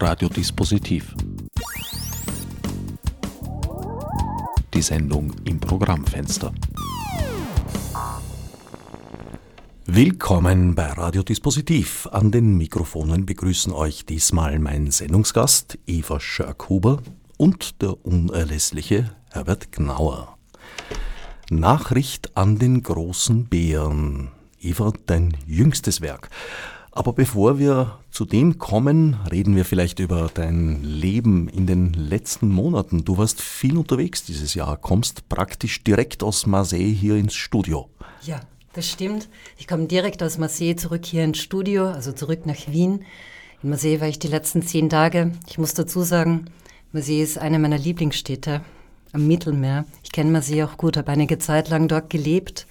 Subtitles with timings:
[0.00, 1.12] Radiodispositiv.
[4.72, 6.52] Die Sendung im Programmfenster.
[9.86, 12.08] Willkommen bei Radiodispositiv.
[12.12, 17.02] An den Mikrofonen begrüßen euch diesmal mein Sendungsgast Eva Schörkhuber
[17.36, 20.38] und der unerlässliche Herbert Gnauer.
[21.50, 24.30] Nachricht an den großen Bären.
[24.60, 26.30] Eva, dein jüngstes Werk.
[26.92, 32.48] Aber bevor wir zu dem kommen, reden wir vielleicht über dein Leben in den letzten
[32.48, 33.04] Monaten.
[33.04, 37.88] Du warst viel unterwegs dieses Jahr, kommst praktisch direkt aus Marseille hier ins Studio.
[38.22, 38.40] Ja,
[38.72, 39.28] das stimmt.
[39.58, 43.04] Ich komme direkt aus Marseille zurück hier ins Studio, also zurück nach Wien.
[43.62, 45.32] In Marseille war ich die letzten zehn Tage.
[45.48, 46.46] Ich muss dazu sagen,
[46.92, 48.62] Marseille ist eine meiner Lieblingsstädte
[49.12, 49.84] am Mittelmeer.
[50.02, 52.66] Ich kenne Marseille auch gut, habe einige Zeit lang dort gelebt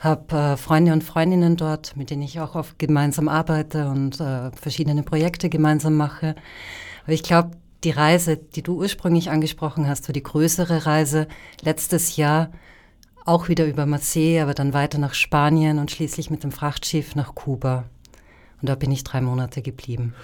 [0.00, 4.50] habe äh, Freunde und Freundinnen dort, mit denen ich auch oft gemeinsam arbeite und äh,
[4.52, 6.34] verschiedene Projekte gemeinsam mache.
[7.04, 7.52] Aber ich glaube,
[7.84, 11.28] die Reise, die du ursprünglich angesprochen hast, war die größere Reise
[11.62, 12.50] letztes Jahr
[13.24, 17.34] auch wieder über Marseille, aber dann weiter nach Spanien und schließlich mit dem Frachtschiff nach
[17.34, 17.84] Kuba.
[18.60, 20.14] Und da bin ich drei Monate geblieben.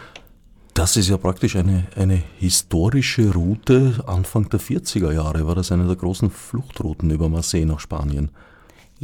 [0.73, 4.03] Das ist ja praktisch eine, eine historische Route.
[4.07, 8.31] Anfang der 40er Jahre war das eine der großen Fluchtrouten über Marseille nach Spanien.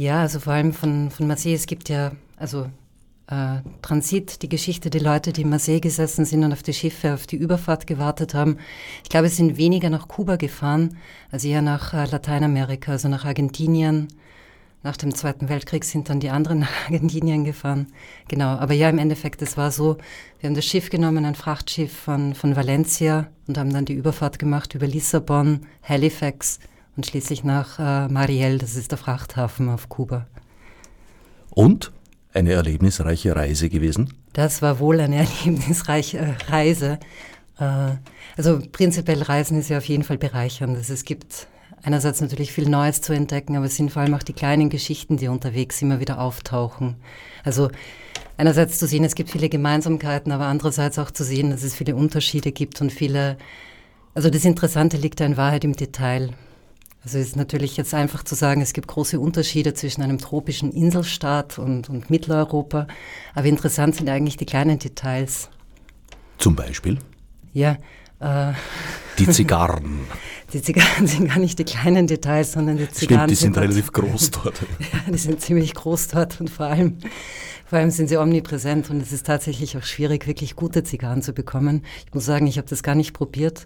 [0.01, 1.53] Ja, also vor allem von, von Marseille.
[1.53, 2.65] Es gibt ja, also
[3.27, 7.13] äh, Transit, die Geschichte, die Leute, die in Marseille gesessen sind und auf die Schiffe,
[7.13, 8.57] auf die Überfahrt gewartet haben.
[9.03, 10.97] Ich glaube, es sind weniger nach Kuba gefahren,
[11.29, 14.07] als eher nach äh, Lateinamerika, also nach Argentinien.
[14.81, 17.85] Nach dem Zweiten Weltkrieg sind dann die anderen nach Argentinien gefahren.
[18.27, 19.97] Genau, aber ja, im Endeffekt, es war so,
[20.39, 24.39] wir haben das Schiff genommen, ein Frachtschiff von, von Valencia und haben dann die Überfahrt
[24.39, 26.57] gemacht über Lissabon, Halifax,
[26.95, 30.27] und schließlich nach äh, Mariel, das ist der Frachthafen auf Kuba.
[31.49, 31.91] Und
[32.33, 34.13] eine erlebnisreiche Reise gewesen?
[34.33, 36.99] Das war wohl eine erlebnisreiche Reise.
[37.59, 37.95] Äh,
[38.37, 40.77] also prinzipiell Reisen ist ja auf jeden Fall bereichernd.
[40.77, 41.47] Also es gibt
[41.83, 45.17] einerseits natürlich viel Neues zu entdecken, aber es sind vor allem auch die kleinen Geschichten,
[45.17, 46.95] die unterwegs immer wieder auftauchen.
[47.43, 47.69] Also
[48.37, 51.95] einerseits zu sehen, es gibt viele Gemeinsamkeiten, aber andererseits auch zu sehen, dass es viele
[51.95, 53.37] Unterschiede gibt und viele,
[54.13, 56.31] also das Interessante liegt ja in Wahrheit im Detail.
[57.03, 60.71] Also es ist natürlich jetzt einfach zu sagen, es gibt große Unterschiede zwischen einem tropischen
[60.71, 62.87] Inselstaat und, und Mitteleuropa,
[63.33, 65.49] aber interessant sind eigentlich die kleinen Details.
[66.37, 66.99] Zum Beispiel?
[67.53, 67.77] Ja.
[68.19, 68.53] Äh,
[69.17, 70.01] die Zigarren.
[70.53, 73.29] Die Zigarren sind gar nicht die kleinen Details, sondern die Zigarren.
[73.29, 74.61] Stimmt, die sind, sind relativ groß dort.
[74.79, 76.97] ja, die sind ziemlich groß dort und vor allem,
[77.65, 81.33] vor allem sind sie omnipräsent und es ist tatsächlich auch schwierig, wirklich gute Zigarren zu
[81.33, 81.83] bekommen.
[82.05, 83.65] Ich muss sagen, ich habe das gar nicht probiert.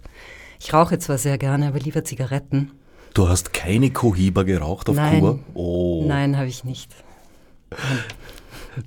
[0.58, 2.70] Ich rauche zwar sehr gerne, aber lieber Zigaretten.
[3.16, 5.20] Du hast keine Cohiba geraucht auf Nein.
[5.20, 5.38] Kuba?
[5.54, 6.04] Oh.
[6.06, 6.94] Nein, habe ich nicht.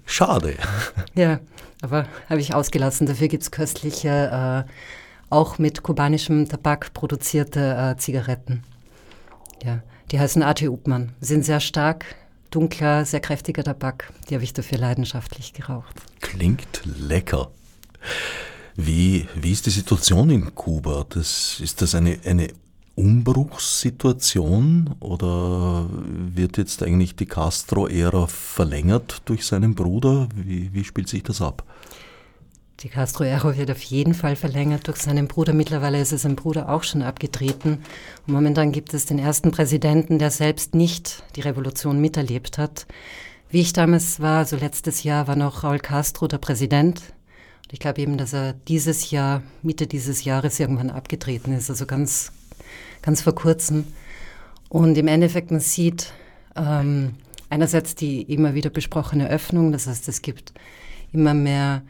[0.06, 0.54] Schade.
[1.16, 1.40] Ja,
[1.82, 3.08] aber habe ich ausgelassen.
[3.08, 4.72] Dafür gibt es köstliche, äh,
[5.32, 8.64] auch mit kubanischem Tabak produzierte äh, Zigaretten.
[9.64, 9.82] Ja,
[10.12, 11.14] die heißen AT Upman.
[11.22, 12.06] Sind sehr stark,
[12.52, 14.14] dunkler, sehr kräftiger Tabak.
[14.30, 15.96] Die habe ich dafür leidenschaftlich geraucht.
[16.22, 17.50] Klingt lecker.
[18.76, 21.08] Wie, wie ist die Situation in Kuba?
[21.10, 22.50] Das, ist das eine, eine
[23.00, 30.28] Umbruchssituation oder wird jetzt eigentlich die Castro-Ära verlängert durch seinen Bruder?
[30.36, 31.64] Wie, wie spielt sich das ab?
[32.82, 35.54] Die Castro-Ära wird auf jeden Fall verlängert durch seinen Bruder.
[35.54, 37.80] Mittlerweile ist es sein Bruder auch schon abgetreten.
[38.28, 42.86] Und momentan gibt es den ersten Präsidenten, der selbst nicht die Revolution miterlebt hat.
[43.50, 47.00] Wie ich damals war, also letztes Jahr, war noch Raúl Castro der Präsident.
[47.64, 51.70] Und ich glaube eben, dass er dieses Jahr, Mitte dieses Jahres irgendwann abgetreten ist.
[51.70, 52.32] Also ganz
[53.02, 53.86] ganz vor kurzem.
[54.70, 56.14] Und im Endeffekt, man sieht
[56.56, 57.16] ähm,
[57.50, 60.54] einerseits die immer wieder besprochene Öffnung, das heißt, es gibt
[61.12, 61.82] immer mehr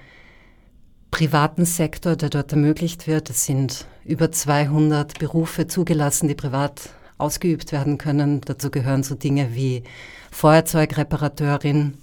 [1.12, 3.30] privaten Sektor, der dort ermöglicht wird.
[3.30, 8.42] Es sind über 200 Berufe zugelassen, die privat ausgeübt werden können.
[8.42, 9.84] Dazu gehören so Dinge wie
[10.32, 11.98] Feuerzeugreparatörin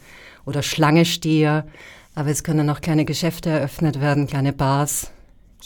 [0.45, 1.67] oder Schlangesteher.
[2.15, 5.11] Aber es können auch kleine Geschäfte eröffnet werden, kleine Bars,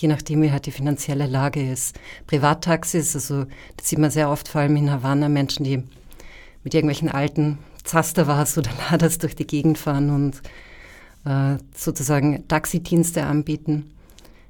[0.01, 1.99] je nachdem, wie halt die finanzielle Lage ist.
[2.27, 3.45] Privattaxis, also
[3.77, 5.83] das sieht man sehr oft, vor allem in Havanna, Menschen, die
[6.65, 10.43] mit irgendwelchen alten Zasterwas oder Laders durch die Gegend fahren und
[11.25, 13.91] äh, sozusagen Taxidienste anbieten.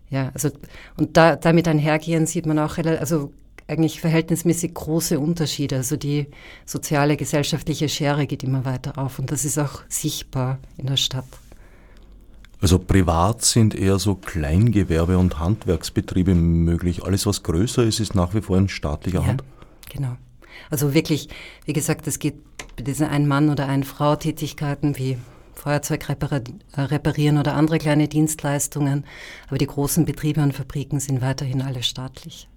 [0.09, 0.51] Ja, also
[0.97, 3.33] und da, damit einhergehen sieht man auch also
[3.69, 5.77] eigentlich verhältnismäßig große Unterschiede.
[5.77, 6.27] Also die
[6.67, 11.29] soziale, gesellschaftliche Schere geht immer weiter auf und das ist auch sichtbar in der Stadt.
[12.61, 17.05] Also privat sind eher so Kleingewerbe und Handwerksbetriebe möglich.
[17.05, 19.45] Alles, was größer ist, ist nach wie vor in staatlicher ja, Hand.
[19.89, 20.17] Genau.
[20.69, 21.29] Also wirklich,
[21.65, 22.35] wie gesagt, es geht
[22.77, 25.17] bei diesen Ein-Mann- oder Ein-Frau-Tätigkeiten wie
[25.55, 29.05] Feuerzeug äh, reparieren oder andere kleine Dienstleistungen.
[29.49, 32.49] Aber die großen Betriebe und Fabriken sind weiterhin alle staatlich.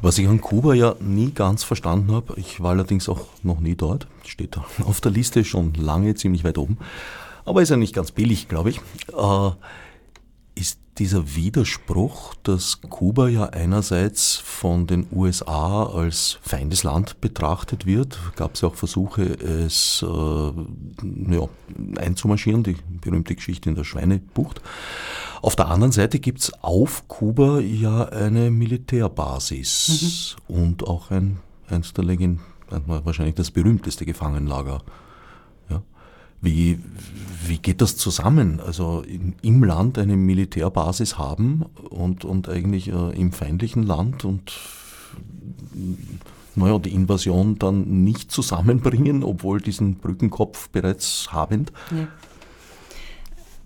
[0.00, 3.74] Was ich an Kuba ja nie ganz verstanden habe, ich war allerdings auch noch nie
[3.74, 6.78] dort, steht da auf der Liste schon lange ziemlich weit oben,
[7.46, 8.80] aber ist ja nicht ganz billig, glaube ich,
[9.16, 9.50] äh,
[10.54, 18.54] ist dieser Widerspruch, dass Kuba ja einerseits von den USA als Feindesland betrachtet wird, gab
[18.54, 21.48] es ja auch Versuche, es äh, ja,
[21.98, 24.62] einzumarschieren, die berühmte Geschichte in der Schweinebucht.
[25.42, 30.54] Auf der anderen Seite gibt es auf Kuba ja eine Militärbasis mhm.
[30.56, 31.38] und auch ein,
[31.68, 32.40] eins der Legend,
[32.86, 34.82] wahrscheinlich das berühmteste Gefangenenlager
[36.40, 36.78] wie,
[37.46, 38.60] wie geht das zusammen?
[38.60, 44.52] Also in, im Land eine Militärbasis haben und, und eigentlich äh, im feindlichen Land und
[46.54, 51.72] naja, die Invasion dann nicht zusammenbringen, obwohl diesen Brückenkopf bereits habend?
[51.90, 52.08] Ja.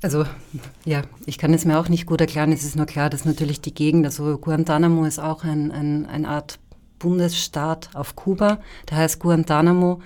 [0.02, 0.24] Also
[0.84, 2.52] ja, ich kann es mir auch nicht gut erklären.
[2.52, 6.28] Es ist nur klar, dass natürlich die Gegend, also Guantanamo ist auch ein, ein, eine
[6.28, 6.58] Art
[6.98, 8.60] Bundesstaat auf Kuba.
[8.88, 10.00] Der heißt Guantanamo.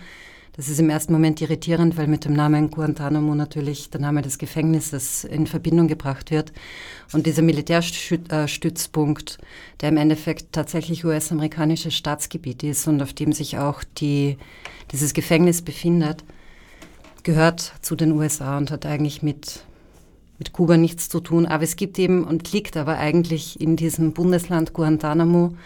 [0.56, 4.38] Das ist im ersten Moment irritierend, weil mit dem Namen Guantanamo natürlich der Name des
[4.38, 6.52] Gefängnisses in Verbindung gebracht wird.
[7.12, 9.38] Und dieser Militärstützpunkt,
[9.80, 14.38] der im Endeffekt tatsächlich US-amerikanisches Staatsgebiet ist und auf dem sich auch die,
[14.92, 16.22] dieses Gefängnis befindet,
[17.24, 19.64] gehört zu den USA und hat eigentlich mit,
[20.38, 21.46] mit Kuba nichts zu tun.
[21.46, 25.56] Aber es gibt eben und liegt aber eigentlich in diesem Bundesland Guantanamo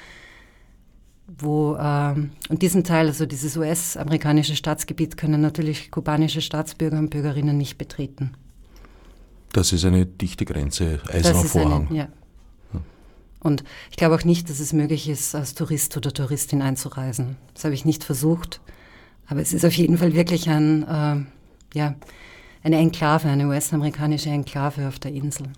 [1.39, 2.15] wo äh,
[2.49, 8.33] und diesen Teil, also dieses US-amerikanische Staatsgebiet, können natürlich kubanische Staatsbürger und Bürgerinnen nicht betreten.
[9.53, 11.89] Das ist eine dichte Grenze, eiserner Vorhang.
[11.89, 12.09] Eine, ja.
[13.41, 17.37] Und ich glaube auch nicht, dass es möglich ist, als Tourist oder Touristin einzureisen.
[17.55, 18.61] Das habe ich nicht versucht.
[19.29, 21.95] Aber es ist auf jeden Fall wirklich ein, äh, ja,
[22.63, 25.49] eine Enklave, eine US-amerikanische Enklave auf der Insel.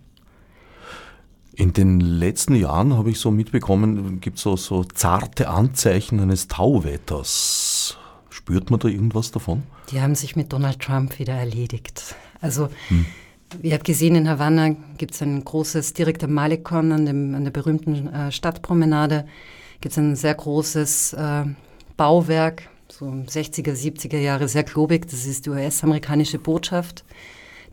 [1.61, 6.49] In den letzten Jahren habe ich so mitbekommen, gibt es so, so zarte Anzeichen eines
[6.49, 7.99] Tauwetters.
[8.31, 9.65] Spürt man da irgendwas davon?
[9.91, 12.15] Die haben sich mit Donald Trump wieder erledigt.
[12.41, 13.05] Also, hm.
[13.61, 17.45] ihr habt gesehen, in Havanna gibt es ein großes, direkt am Malecon, an, dem, an
[17.45, 19.27] der berühmten äh, Stadtpromenade,
[19.83, 21.45] gibt es ein sehr großes äh,
[21.99, 25.11] Bauwerk, so 60er, 70er Jahre, sehr klobig.
[25.11, 27.05] Das ist die US-amerikanische Botschaft.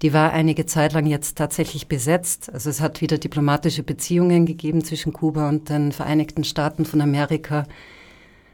[0.01, 2.51] Die war einige Zeit lang jetzt tatsächlich besetzt.
[2.53, 7.65] Also es hat wieder diplomatische Beziehungen gegeben zwischen Kuba und den Vereinigten Staaten von Amerika.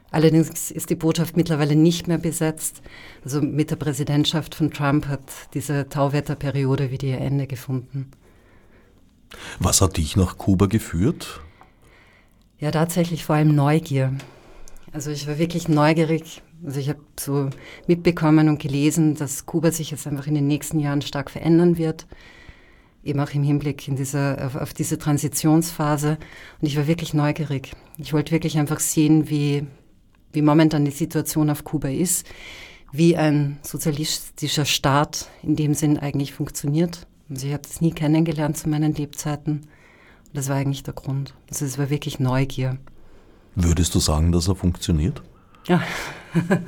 [0.09, 2.81] Allerdings ist die Botschaft mittlerweile nicht mehr besetzt.
[3.25, 5.23] Also mit der Präsidentschaft von Trump hat
[5.53, 8.11] diese Tauwetterperiode wieder ihr Ende gefunden.
[9.59, 11.41] Was hat dich nach Kuba geführt?
[12.59, 14.13] Ja, tatsächlich vor allem Neugier.
[14.93, 17.49] Also ich war wirklich neugierig, also ich habe so
[17.87, 22.07] mitbekommen und gelesen, dass Kuba sich jetzt einfach in den nächsten Jahren stark verändern wird,
[23.03, 26.17] eben auch im Hinblick in dieser, auf, auf diese Transitionsphase.
[26.61, 27.71] Und ich war wirklich neugierig.
[27.97, 29.67] Ich wollte wirklich einfach sehen, wie,
[30.31, 32.25] wie momentan die Situation auf Kuba ist,
[32.91, 37.07] wie ein sozialistischer Staat in dem Sinn eigentlich funktioniert.
[37.29, 39.61] Also ich habe das nie kennengelernt zu meinen Lebzeiten.
[40.27, 41.33] Und das war eigentlich der Grund.
[41.49, 42.77] Also es war wirklich Neugier.
[43.55, 45.21] Würdest du sagen, dass er funktioniert?
[45.65, 45.81] Ja,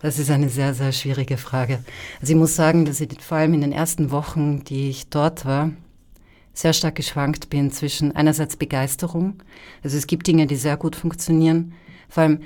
[0.00, 1.84] das ist eine sehr, sehr schwierige Frage.
[2.20, 5.44] Also ich muss sagen, dass ich vor allem in den ersten Wochen, die ich dort
[5.44, 5.70] war,
[6.52, 9.42] sehr stark geschwankt bin zwischen einerseits Begeisterung.
[9.84, 11.74] Also es gibt Dinge, die sehr gut funktionieren.
[12.08, 12.40] Vor allem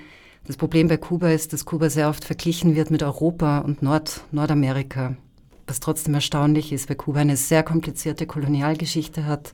[0.46, 4.20] das Problem bei Kuba ist, dass Kuba sehr oft verglichen wird mit Europa und Nord
[4.30, 5.16] Nordamerika.
[5.66, 9.52] Was trotzdem erstaunlich ist, weil Kuba eine sehr komplizierte Kolonialgeschichte hat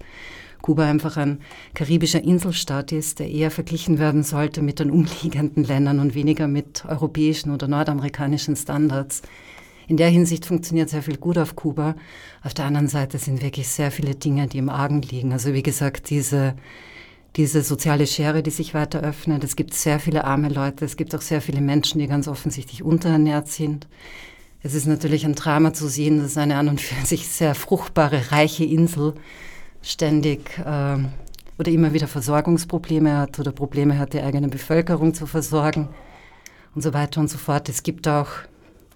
[0.63, 1.41] Kuba einfach ein
[1.75, 6.85] karibischer Inselstaat ist, der eher verglichen werden sollte mit den umliegenden Ländern und weniger mit
[6.87, 9.23] europäischen oder nordamerikanischen Standards.
[9.89, 11.97] In der Hinsicht funktioniert sehr viel gut auf Kuba.
[12.43, 15.33] Auf der anderen Seite sind wirklich sehr viele Dinge, die im Argen liegen.
[15.33, 16.55] Also wie gesagt, diese,
[17.37, 19.43] diese soziale Schere, die sich weiter öffnet.
[19.45, 20.85] Es gibt sehr viele arme Leute.
[20.85, 23.89] Es gibt auch sehr viele Menschen, die ganz offensichtlich unterernährt sind.
[24.63, 28.31] Es ist natürlich ein Drama zu sehen, dass eine an und für sich sehr fruchtbare,
[28.31, 29.15] reiche Insel
[29.83, 30.99] ständig äh,
[31.59, 35.89] oder immer wieder Versorgungsprobleme hat oder Probleme hat, die eigene Bevölkerung zu versorgen
[36.75, 37.69] und so weiter und so fort.
[37.69, 38.29] Es gibt auch,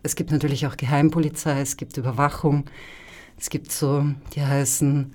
[0.02, 2.64] es gibt natürlich auch Geheimpolizei, es gibt Überwachung,
[3.38, 5.12] es gibt so, die heißen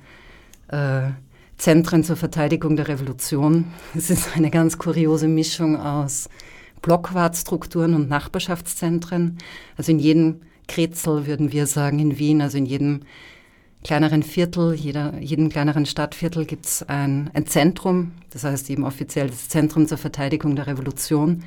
[0.68, 1.10] äh,
[1.58, 3.72] Zentren zur Verteidigung der Revolution.
[3.96, 6.30] Es ist eine ganz kuriose Mischung aus
[6.82, 9.38] Blockwartstrukturen und Nachbarschaftszentren.
[9.78, 13.02] Also in jedem Kretzel würden wir sagen in Wien, also in jedem
[13.84, 19.30] kleineren Viertel, jeder, jedem kleineren Stadtviertel gibt es ein, ein Zentrum, das heißt eben offiziell
[19.30, 21.44] das Zentrum zur Verteidigung der Revolution.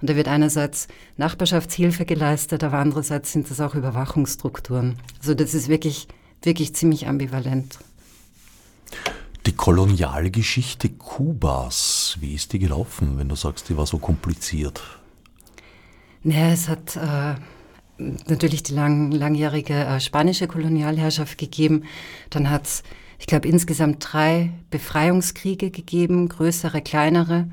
[0.00, 4.96] Und da wird einerseits Nachbarschaftshilfe geleistet, aber andererseits sind das auch Überwachungsstrukturen.
[5.18, 6.08] Also das ist wirklich,
[6.42, 7.78] wirklich ziemlich ambivalent.
[9.46, 14.82] Die Kolonialgeschichte Kubas, wie ist die gelaufen, wenn du sagst, die war so kompliziert?
[16.22, 17.34] Naja, es hat äh,
[18.26, 21.84] natürlich die lang, langjährige äh, spanische Kolonialherrschaft gegeben.
[22.30, 22.82] Dann hat es,
[23.18, 27.48] ich glaube, insgesamt drei Befreiungskriege gegeben, größere, kleinere.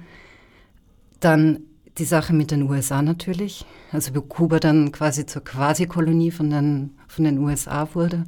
[1.19, 1.61] Dann
[1.97, 6.91] die Sache mit den USA natürlich, also wo Kuba dann quasi zur Quasi-Kolonie von den,
[7.07, 8.25] von den USA wurde.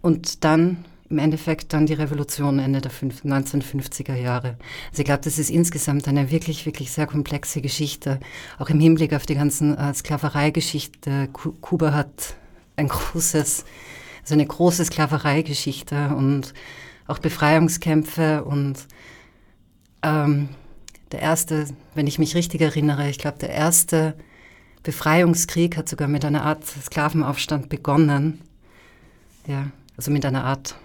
[0.00, 4.56] Und dann im Endeffekt dann die Revolution Ende der 1950er Jahre.
[4.90, 8.18] Also ich glaube, das ist insgesamt eine wirklich, wirklich sehr komplexe Geschichte.
[8.58, 11.28] Auch im Hinblick auf die ganzen äh, Sklavereigeschichte.
[11.32, 12.36] Kuba hat
[12.76, 13.64] ein großes,
[14.22, 16.54] also eine große Sklavereigeschichte und
[17.06, 18.86] auch Befreiungskämpfe und
[20.02, 20.48] ähm,
[21.12, 24.14] der erste, wenn ich mich richtig erinnere, ich glaube, der erste
[24.82, 28.40] Befreiungskrieg hat sogar mit einer Art Sklavenaufstand begonnen.
[29.46, 30.76] Ja, also mit einer Art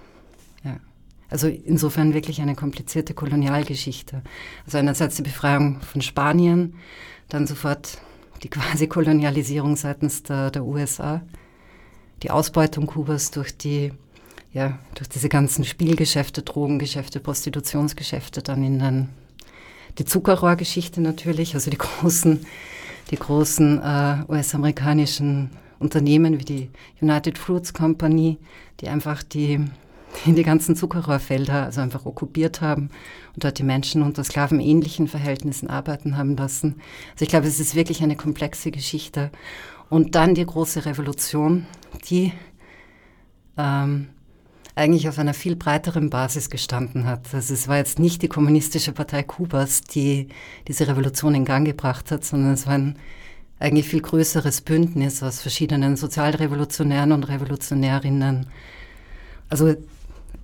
[1.31, 4.21] also insofern wirklich eine komplizierte Kolonialgeschichte.
[4.65, 6.75] Also einerseits die Befreiung von Spanien,
[7.29, 7.97] dann sofort
[8.43, 11.21] die quasi Kolonialisierung seitens der, der USA,
[12.21, 13.91] die Ausbeutung Kubas durch die
[14.53, 19.09] ja, durch diese ganzen Spielgeschäfte, Drogengeschäfte, Prostitutionsgeschäfte, dann in den,
[19.97, 22.45] die Zuckerrohrgeschichte natürlich, also die großen,
[23.11, 26.69] die großen äh, US-amerikanischen Unternehmen wie die
[27.01, 28.37] United Fruits Company,
[28.81, 29.65] die einfach die
[30.25, 32.89] die die ganzen Zuckerrohrfelder also einfach okkupiert haben
[33.33, 36.81] und dort die Menschen unter sklavenähnlichen Verhältnissen arbeiten haben lassen.
[37.13, 39.31] Also ich glaube, es ist wirklich eine komplexe Geschichte.
[39.89, 41.65] Und dann die große Revolution,
[42.09, 42.31] die
[43.57, 44.07] ähm,
[44.75, 47.33] eigentlich auf einer viel breiteren Basis gestanden hat.
[47.33, 50.29] Also es war jetzt nicht die Kommunistische Partei Kubas, die
[50.67, 52.97] diese Revolution in Gang gebracht hat, sondern es war ein
[53.59, 58.47] eigentlich viel größeres Bündnis aus verschiedenen Sozialrevolutionären und Revolutionärinnen.
[59.49, 59.75] Also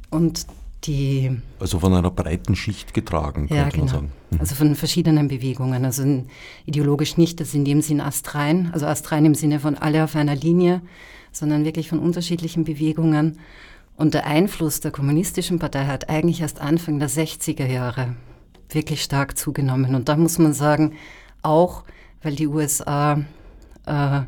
[0.10, 0.46] und
[0.84, 1.32] die.
[1.60, 3.86] Also von einer breiten Schicht getragen, könnte ja, genau.
[3.86, 4.12] man sagen.
[4.32, 4.40] Mhm.
[4.40, 5.86] Also von verschiedenen Bewegungen.
[5.86, 6.24] Also
[6.66, 10.36] ideologisch nicht, das in dem Sinn astrein, also astrein im Sinne von alle auf einer
[10.36, 10.82] Linie,
[11.32, 13.40] sondern wirklich von unterschiedlichen Bewegungen.
[13.96, 18.16] Und der Einfluss der kommunistischen Partei hat eigentlich erst Anfang der 60er Jahre
[18.70, 19.96] wirklich stark zugenommen.
[19.96, 20.94] Und da muss man sagen,
[21.42, 21.84] auch
[22.22, 23.22] weil die USA
[23.86, 24.22] äh,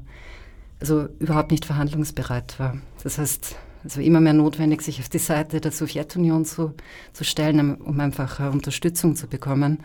[0.80, 2.78] also überhaupt nicht verhandlungsbereit war.
[3.04, 6.74] Das heißt, es war immer mehr notwendig, sich auf die Seite der Sowjetunion zu,
[7.14, 9.80] zu stellen, um einfach uh, Unterstützung zu bekommen.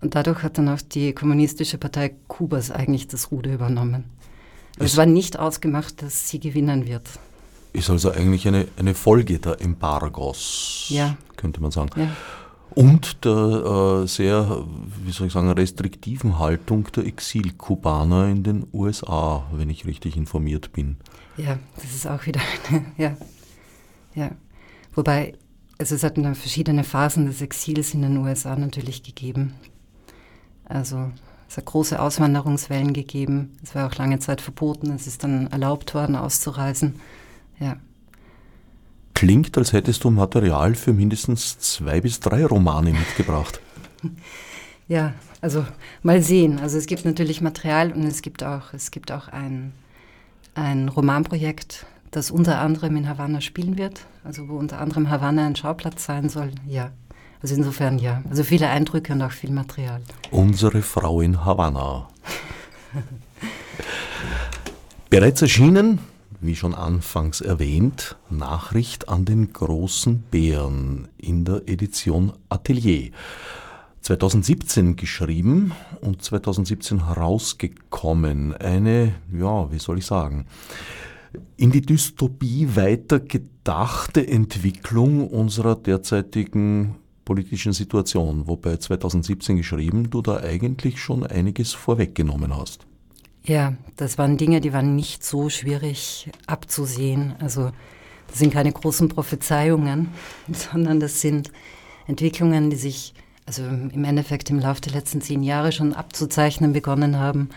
[0.00, 4.04] Und dadurch hat dann auch die Kommunistische Partei Kubas eigentlich das Ruder übernommen.
[4.76, 7.08] Aber es war nicht ausgemacht, dass sie gewinnen wird.
[7.72, 11.16] Ist also eigentlich eine, eine Folge der Embargos, ja.
[11.36, 11.90] könnte man sagen.
[11.96, 12.08] Ja.
[12.74, 14.64] Und der äh, sehr,
[15.04, 20.72] wie soll ich sagen, restriktiven Haltung der Exilkubaner in den USA, wenn ich richtig informiert
[20.72, 20.96] bin.
[21.40, 23.16] Ja, das ist auch wieder eine, ja,
[24.14, 24.30] ja.
[24.94, 25.34] Wobei,
[25.78, 29.54] also es hat verschiedene Phasen des Exils in den USA natürlich gegeben.
[30.64, 31.10] Also
[31.48, 33.56] es hat große Auswanderungswellen gegeben.
[33.62, 34.90] Es war auch lange Zeit verboten.
[34.90, 36.96] Es ist dann erlaubt worden, auszureisen.
[37.58, 37.76] Ja.
[39.14, 43.60] Klingt, als hättest du Material für mindestens zwei bis drei Romane mitgebracht.
[44.88, 45.64] Ja, also
[46.02, 46.58] mal sehen.
[46.58, 49.72] Also es gibt natürlich Material und es gibt auch, es gibt auch ein
[50.60, 55.56] ein Romanprojekt, das unter anderem in Havanna spielen wird, also wo unter anderem Havanna ein
[55.56, 56.50] Schauplatz sein soll.
[56.66, 56.90] Ja,
[57.42, 58.22] also insofern ja.
[58.28, 60.02] Also viele Eindrücke und auch viel Material.
[60.30, 62.08] Unsere Frau in Havanna.
[65.08, 65.98] Bereits erschienen,
[66.40, 73.10] wie schon anfangs erwähnt, Nachricht an den großen Bären in der Edition Atelier.
[74.02, 78.54] 2017 geschrieben und 2017 herausgekommen.
[78.54, 80.46] Eine, ja, wie soll ich sagen,
[81.56, 91.00] in die Dystopie weitergedachte Entwicklung unserer derzeitigen politischen Situation, wobei 2017 geschrieben du da eigentlich
[91.00, 92.86] schon einiges vorweggenommen hast.
[93.44, 97.34] Ja, das waren Dinge, die waren nicht so schwierig abzusehen.
[97.38, 97.70] Also
[98.26, 100.08] das sind keine großen Prophezeiungen,
[100.52, 101.52] sondern das sind
[102.06, 103.14] Entwicklungen, die sich
[103.46, 107.48] also im Endeffekt im Laufe der letzten zehn Jahre schon abzuzeichnen begonnen haben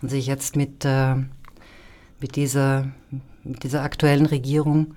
[0.00, 1.16] und sich jetzt mit, äh,
[2.20, 2.88] mit, dieser,
[3.42, 4.94] mit dieser aktuellen Regierung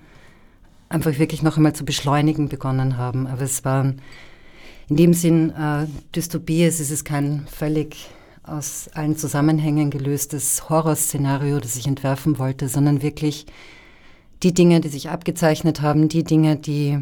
[0.88, 3.26] einfach wirklich noch einmal zu beschleunigen begonnen haben.
[3.26, 3.94] Aber es war
[4.88, 8.08] in dem Sinn äh, Dystopie, es ist kein völlig
[8.44, 13.46] aus allen Zusammenhängen gelöstes Horrorszenario, das ich entwerfen wollte, sondern wirklich
[14.42, 17.00] die Dinge, die sich abgezeichnet haben, die Dinge, die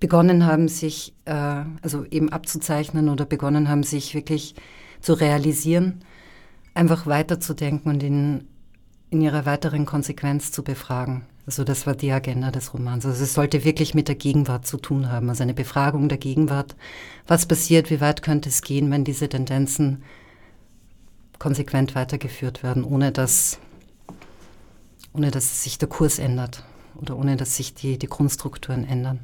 [0.00, 4.54] begonnen haben, sich äh, also eben abzuzeichnen oder begonnen haben, sich wirklich
[5.00, 6.00] zu realisieren,
[6.74, 8.48] einfach weiterzudenken und in,
[9.10, 11.26] in ihrer weiteren Konsequenz zu befragen.
[11.46, 13.06] Also das war die Agenda des Romans.
[13.06, 16.74] Also es sollte wirklich mit der Gegenwart zu tun haben, also eine Befragung der Gegenwart.
[17.26, 20.02] Was passiert, wie weit könnte es gehen, wenn diese Tendenzen
[21.38, 23.60] konsequent weitergeführt werden, ohne dass,
[25.12, 26.64] ohne dass sich der Kurs ändert
[26.96, 29.20] oder ohne dass sich die, die Grundstrukturen ändern.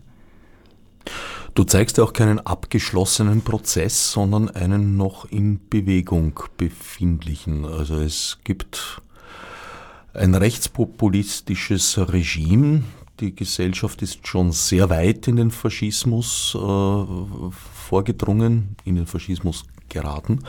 [1.54, 7.66] Du zeigst ja auch keinen abgeschlossenen Prozess, sondern einen noch in Bewegung befindlichen.
[7.66, 9.02] Also es gibt
[10.14, 12.85] ein rechtspopulistisches Regime.
[13.21, 17.04] Die Gesellschaft ist schon sehr weit in den Faschismus äh,
[17.85, 20.44] vorgedrungen, in den Faschismus geraten.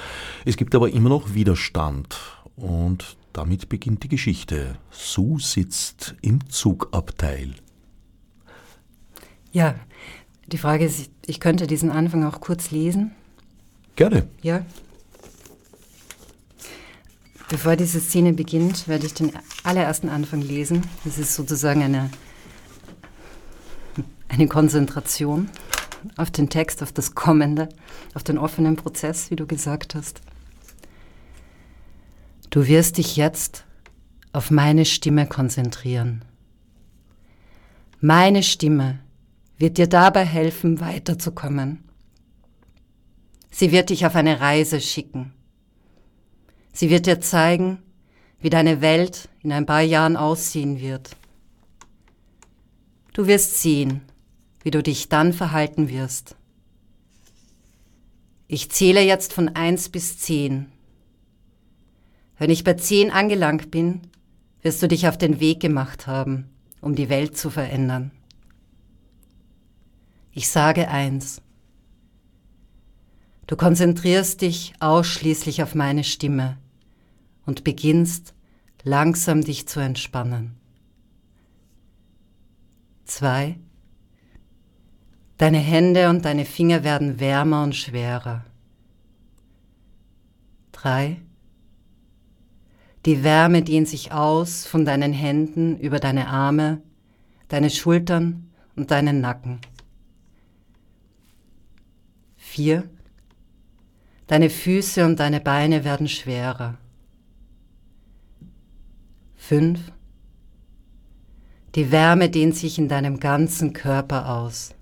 [0.45, 2.17] Es gibt aber immer noch Widerstand
[2.55, 4.77] und damit beginnt die Geschichte.
[4.89, 7.55] Sue sitzt im Zugabteil.
[9.51, 9.75] Ja,
[10.47, 13.11] die Frage ist, ich könnte diesen Anfang auch kurz lesen.
[13.95, 14.27] Gerne.
[14.41, 14.65] Ja.
[17.49, 19.31] Bevor diese Szene beginnt, werde ich den
[19.63, 20.83] allerersten Anfang lesen.
[21.05, 22.09] Das ist sozusagen eine,
[24.27, 25.49] eine Konzentration
[26.17, 27.69] auf den Text, auf das Kommende,
[28.13, 30.21] auf den offenen Prozess, wie du gesagt hast.
[32.49, 33.65] Du wirst dich jetzt
[34.31, 36.23] auf meine Stimme konzentrieren.
[37.99, 38.99] Meine Stimme
[39.63, 41.85] wird dir dabei helfen, weiterzukommen.
[43.49, 45.31] Sie wird dich auf eine Reise schicken.
[46.73, 47.81] Sie wird dir zeigen,
[48.41, 51.15] wie deine Welt in ein paar Jahren aussehen wird.
[53.13, 54.01] Du wirst sehen,
[54.63, 56.35] wie du dich dann verhalten wirst.
[58.49, 60.73] Ich zähle jetzt von eins bis zehn.
[62.37, 64.01] Wenn ich bei zehn angelangt bin,
[64.61, 66.49] wirst du dich auf den Weg gemacht haben,
[66.81, 68.11] um die Welt zu verändern.
[70.33, 71.41] Ich sage eins.
[73.45, 76.57] Du konzentrierst dich ausschließlich auf meine Stimme
[77.45, 78.33] und beginnst
[78.83, 80.55] langsam dich zu entspannen.
[83.05, 83.59] Zwei.
[85.37, 88.43] Deine Hände und deine Finger werden wärmer und schwerer.
[90.71, 91.17] Drei.
[93.05, 96.81] Die Wärme dehnt sich aus von deinen Händen über deine Arme,
[97.49, 99.59] deine Schultern und deinen Nacken.
[102.53, 102.87] Vier.
[104.27, 106.77] Deine Füße und deine Beine werden schwerer.
[109.33, 109.91] Fünf.
[111.73, 114.75] Die Wärme dehnt sich in deinem ganzen Körper aus.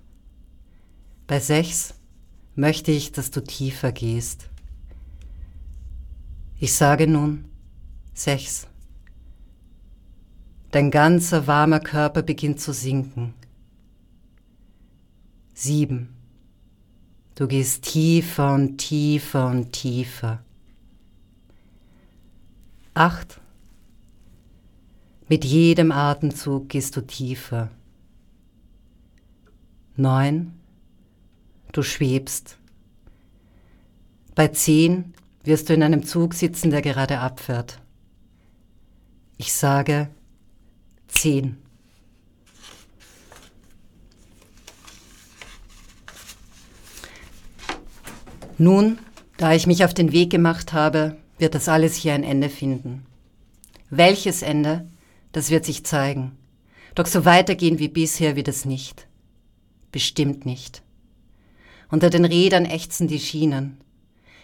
[1.26, 1.94] Bei sechs
[2.56, 4.50] möchte ich, dass du tiefer gehst.
[6.60, 7.46] Ich sage nun
[8.12, 8.66] sechs.
[10.72, 13.32] Dein ganzer warmer Körper beginnt zu sinken.
[15.54, 16.21] Sieben.
[17.34, 20.42] Du gehst tiefer und tiefer und tiefer.
[22.94, 23.40] Acht.
[25.28, 27.70] Mit jedem Atemzug gehst du tiefer.
[29.96, 30.52] Neun.
[31.72, 32.58] Du schwebst.
[34.34, 37.80] Bei zehn wirst du in einem Zug sitzen, der gerade abfährt.
[39.38, 40.10] Ich sage
[41.08, 41.61] zehn.
[48.58, 48.98] Nun,
[49.36, 53.06] da ich mich auf den Weg gemacht habe, wird das alles hier ein Ende finden.
[53.90, 54.88] Welches Ende,
[55.32, 56.32] das wird sich zeigen.
[56.94, 59.06] Doch so weitergehen wie bisher wird es nicht.
[59.90, 60.82] Bestimmt nicht.
[61.90, 63.78] Unter den Rädern ächzen die Schienen.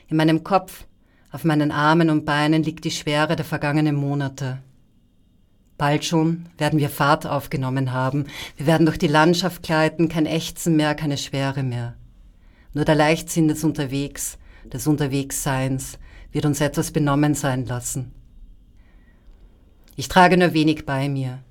[0.09, 0.87] In meinem Kopf,
[1.31, 4.63] auf meinen Armen und Beinen liegt die Schwere der vergangenen Monate.
[5.77, 8.27] Bald schon werden wir Fahrt aufgenommen haben.
[8.57, 11.98] Wir werden durch die Landschaft gleiten, kein Ächzen mehr, keine Schwere mehr.
[12.75, 15.99] Nur der Leichtsinn des Unterwegs, des Unterwegsseins,
[16.33, 18.13] wird uns etwas benommen sein lassen.
[19.97, 21.43] Ich trage nur wenig bei mir.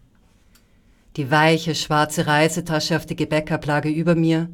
[1.18, 4.50] Die weiche, schwarze Reisetasche auf die Gebäckablage über mir,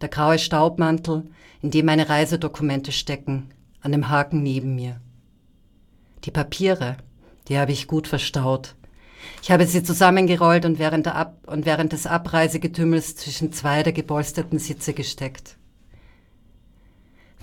[0.00, 1.28] der graue Staubmantel,
[1.62, 3.50] in dem meine Reisedokumente stecken,
[3.80, 5.00] an dem Haken neben mir.
[6.24, 6.96] Die Papiere,
[7.48, 8.74] die habe ich gut verstaut.
[9.42, 14.58] Ich habe sie zusammengerollt und während, Ab und während des Abreisegetümmels zwischen zwei der gepolsterten
[14.58, 15.56] Sitze gesteckt.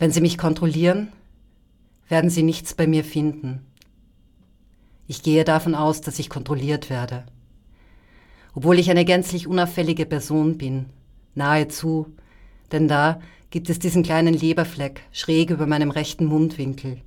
[0.03, 1.13] Wenn Sie mich kontrollieren,
[2.09, 3.61] werden Sie nichts bei mir finden.
[5.07, 7.23] Ich gehe davon aus, dass ich kontrolliert werde.
[8.53, 10.87] Obwohl ich eine gänzlich unauffällige Person bin,
[11.35, 12.07] nahezu,
[12.73, 16.97] denn da gibt es diesen kleinen Leberfleck schräg über meinem rechten Mundwinkel.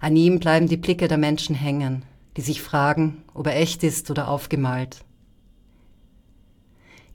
[0.00, 2.02] An ihm bleiben die Blicke der Menschen hängen,
[2.38, 5.04] die sich fragen, ob er echt ist oder aufgemalt.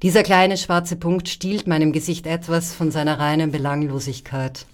[0.02, 4.66] Dieser kleine schwarze Punkt stiehlt meinem Gesicht etwas von seiner reinen Belanglosigkeit.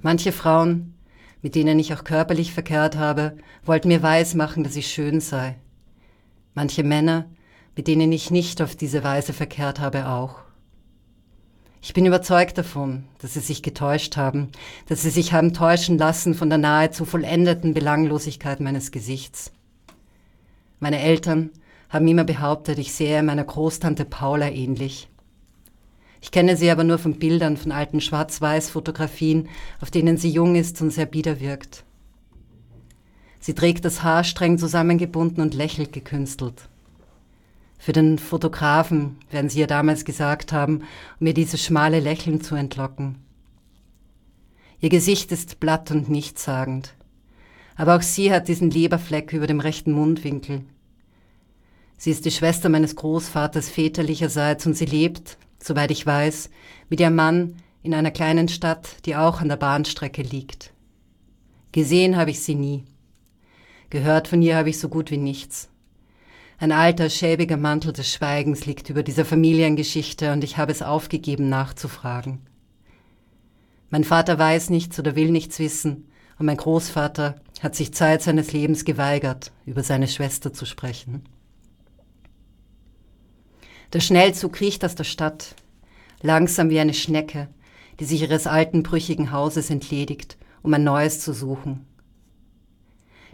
[0.00, 0.94] Manche Frauen,
[1.40, 5.56] mit denen ich auch körperlich verkehrt habe, wollten mir weismachen, dass ich schön sei.
[6.54, 7.26] Manche Männer,
[7.76, 10.40] mit denen ich nicht auf diese Weise verkehrt habe, auch.
[11.80, 14.50] Ich bin überzeugt davon, dass sie sich getäuscht haben,
[14.88, 19.52] dass sie sich haben täuschen lassen von der nahezu vollendeten Belanglosigkeit meines Gesichts.
[20.80, 21.50] Meine Eltern
[21.92, 25.08] haben immer behauptet, ich sehe meiner Großtante Paula ähnlich.
[26.22, 29.48] Ich kenne sie aber nur von Bildern von alten Schwarz-Weiß-Fotografien,
[29.80, 31.84] auf denen sie jung ist und sehr bieder wirkt.
[33.40, 36.68] Sie trägt das Haar streng zusammengebunden und lächelt gekünstelt.
[37.76, 40.84] Für den Fotografen, werden sie ja damals gesagt haben, um
[41.18, 43.18] mir dieses schmale Lächeln zu entlocken.
[44.80, 46.94] Ihr Gesicht ist blatt und nichtssagend.
[47.76, 50.62] Aber auch sie hat diesen Leberfleck über dem rechten Mundwinkel.
[52.02, 56.50] Sie ist die Schwester meines Großvaters väterlicherseits und sie lebt, soweit ich weiß,
[56.88, 60.72] mit ihrem Mann in einer kleinen Stadt, die auch an der Bahnstrecke liegt.
[61.70, 62.82] Gesehen habe ich sie nie.
[63.88, 65.68] Gehört von ihr habe ich so gut wie nichts.
[66.58, 71.48] Ein alter, schäbiger Mantel des Schweigens liegt über dieser Familiengeschichte und ich habe es aufgegeben
[71.48, 72.40] nachzufragen.
[73.90, 78.52] Mein Vater weiß nichts oder will nichts wissen und mein Großvater hat sich Zeit seines
[78.52, 81.28] Lebens geweigert, über seine Schwester zu sprechen.
[83.92, 85.54] Der Schnellzug kriecht aus der Stadt,
[86.22, 87.48] langsam wie eine Schnecke,
[88.00, 91.86] die sich ihres alten, brüchigen Hauses entledigt, um ein neues zu suchen.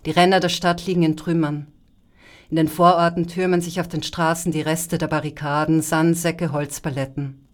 [0.05, 1.69] Die Ränder der Stadt liegen in Trümmern.
[2.51, 7.47] In den Vororten türmen sich auf den Straßen die Reste der Barrikaden, Sandsäcke, Holzpaletten.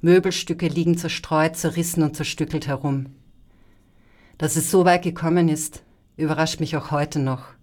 [0.00, 3.06] Möbelstücke liegen zerstreut, zerrissen und zerstückelt herum.
[4.38, 5.82] Dass es so weit gekommen ist,
[6.16, 7.55] überrascht mich auch heute noch.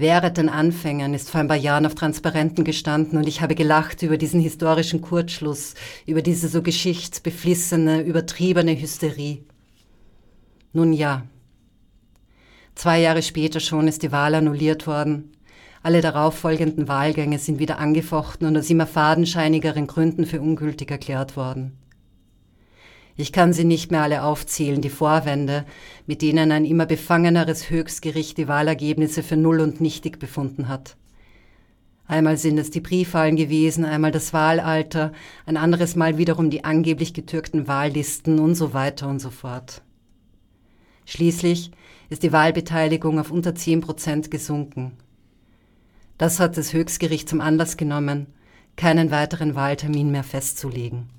[0.00, 4.00] Während den Anfängen ist vor ein paar Jahren auf Transparenten gestanden und ich habe gelacht
[4.04, 5.74] über diesen historischen Kurzschluss,
[6.06, 9.44] über diese so geschichtsbeflissene, übertriebene Hysterie.
[10.72, 11.26] Nun ja.
[12.76, 15.32] Zwei Jahre später schon ist die Wahl annulliert worden.
[15.82, 21.76] Alle darauffolgenden Wahlgänge sind wieder angefochten und aus immer fadenscheinigeren Gründen für ungültig erklärt worden.
[23.20, 25.66] Ich kann sie nicht mehr alle aufzählen, die Vorwände,
[26.06, 30.96] mit denen ein immer befangeneres Höchstgericht die Wahlergebnisse für null und nichtig befunden hat.
[32.06, 35.12] Einmal sind es die Briefwahlen gewesen, einmal das Wahlalter,
[35.46, 39.82] ein anderes Mal wiederum die angeblich getürkten Wahllisten und so weiter und so fort.
[41.04, 41.72] Schließlich
[42.10, 44.92] ist die Wahlbeteiligung auf unter 10 Prozent gesunken.
[46.18, 48.28] Das hat das Höchstgericht zum Anlass genommen,
[48.76, 51.17] keinen weiteren Wahltermin mehr festzulegen.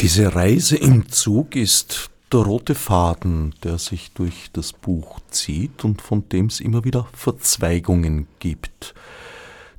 [0.00, 6.00] Diese Reise im Zug ist der rote Faden, der sich durch das Buch zieht und
[6.00, 8.94] von dem es immer wieder Verzweigungen gibt,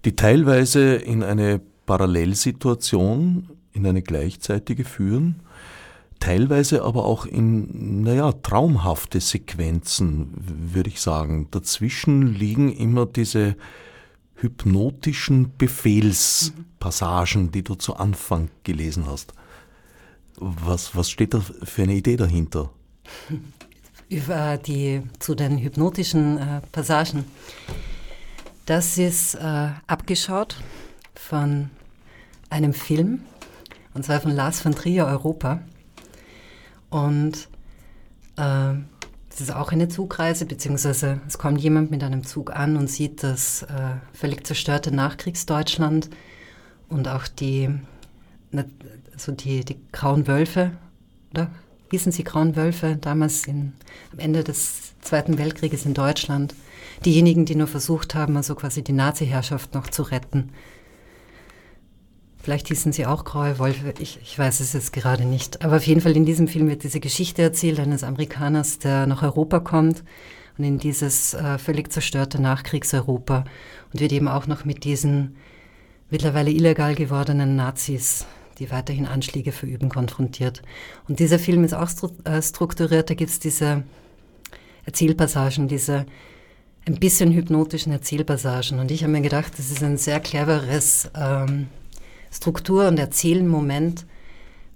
[0.06, 5.40] die teilweise in eine Parallelsituation, in eine gleichzeitige führen,
[6.20, 10.34] teilweise aber auch in, naja, traumhafte Sequenzen,
[10.74, 11.48] würde ich sagen.
[11.52, 13.56] Dazwischen liegen immer diese
[14.42, 19.34] hypnotischen Befehlspassagen, die du zu Anfang gelesen hast.
[20.38, 22.72] Was, was steht da für eine Idee dahinter?
[24.10, 27.26] Über die, zu den hypnotischen äh, Passagen.
[28.66, 30.58] Das ist äh, abgeschaut
[31.16, 31.70] von
[32.50, 33.22] einem Film,
[33.94, 35.62] und zwar von Lars von Trier Europa.
[36.90, 37.48] Und
[38.38, 38.74] äh,
[39.34, 43.24] es ist auch eine Zugreise, beziehungsweise es kommt jemand mit einem Zug an und sieht
[43.24, 46.10] das äh, völlig zerstörte Nachkriegsdeutschland
[46.90, 47.70] und auch die
[49.18, 50.72] so die, die grauen Wölfe,
[51.32, 51.50] oder?
[51.92, 53.74] Hießen sie grauen Wölfe damals in,
[54.14, 56.56] am Ende des Zweiten Weltkrieges in Deutschland?
[57.06, 60.52] Diejenigen, die nur versucht haben, also quasi die Nazi-Herrschaft noch zu retten.
[62.44, 65.64] Vielleicht hießen sie auch graue Wölfe, ich, ich weiß es jetzt gerade nicht.
[65.64, 69.22] Aber auf jeden Fall in diesem Film wird diese Geschichte erzählt eines Amerikaners, der nach
[69.22, 70.04] Europa kommt
[70.58, 73.46] und in dieses äh, völlig zerstörte Nachkriegseuropa
[73.94, 75.36] und wird eben auch noch mit diesen
[76.10, 78.26] mittlerweile illegal gewordenen Nazis
[78.62, 80.62] die weiterhin Anschläge verüben, konfrontiert.
[81.08, 81.90] Und dieser Film ist auch
[82.26, 83.84] äh, strukturiert, da gibt es diese
[84.86, 86.06] Erzählpassagen, diese
[86.86, 88.80] ein bisschen hypnotischen Erzählpassagen.
[88.80, 91.68] Und ich habe mir gedacht, das ist ein sehr cleveres ähm,
[92.32, 94.06] Struktur- und Erzählmoment,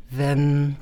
[0.10, 0.76] wenn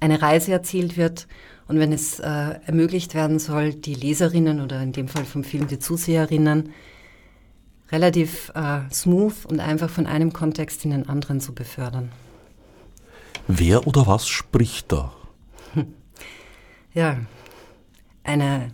[0.00, 1.26] eine Reise erzählt wird
[1.66, 5.66] und wenn es äh, ermöglicht werden soll, die Leserinnen oder in dem Fall vom Film
[5.66, 6.70] die Zuseherinnen
[7.90, 12.12] relativ äh, smooth und einfach von einem Kontext in den anderen zu befördern.
[13.46, 15.12] Wer oder was spricht da?
[16.94, 17.18] Ja,
[18.24, 18.72] eine,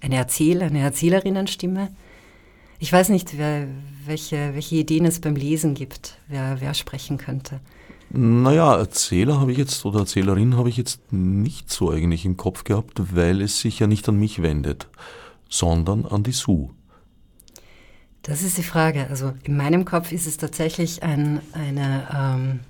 [0.00, 1.90] eine Erzähler, eine Erzählerinnenstimme,
[2.78, 3.66] Ich weiß nicht, wer,
[4.06, 7.60] welche, welche Ideen es beim Lesen gibt, wer, wer sprechen könnte.
[8.10, 12.64] Naja, Erzähler habe ich jetzt oder Erzählerin habe ich jetzt nicht so eigentlich im Kopf
[12.64, 14.88] gehabt, weil es sich ja nicht an mich wendet,
[15.48, 16.70] sondern an die Sue.
[18.22, 19.06] Das ist die Frage.
[19.08, 22.60] Also in meinem Kopf ist es tatsächlich ein, eine, ähm,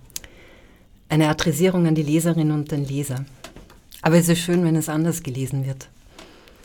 [1.08, 3.24] eine Adressierung an die Leserin und den Leser.
[4.02, 5.88] Aber es ist schön, wenn es anders gelesen wird.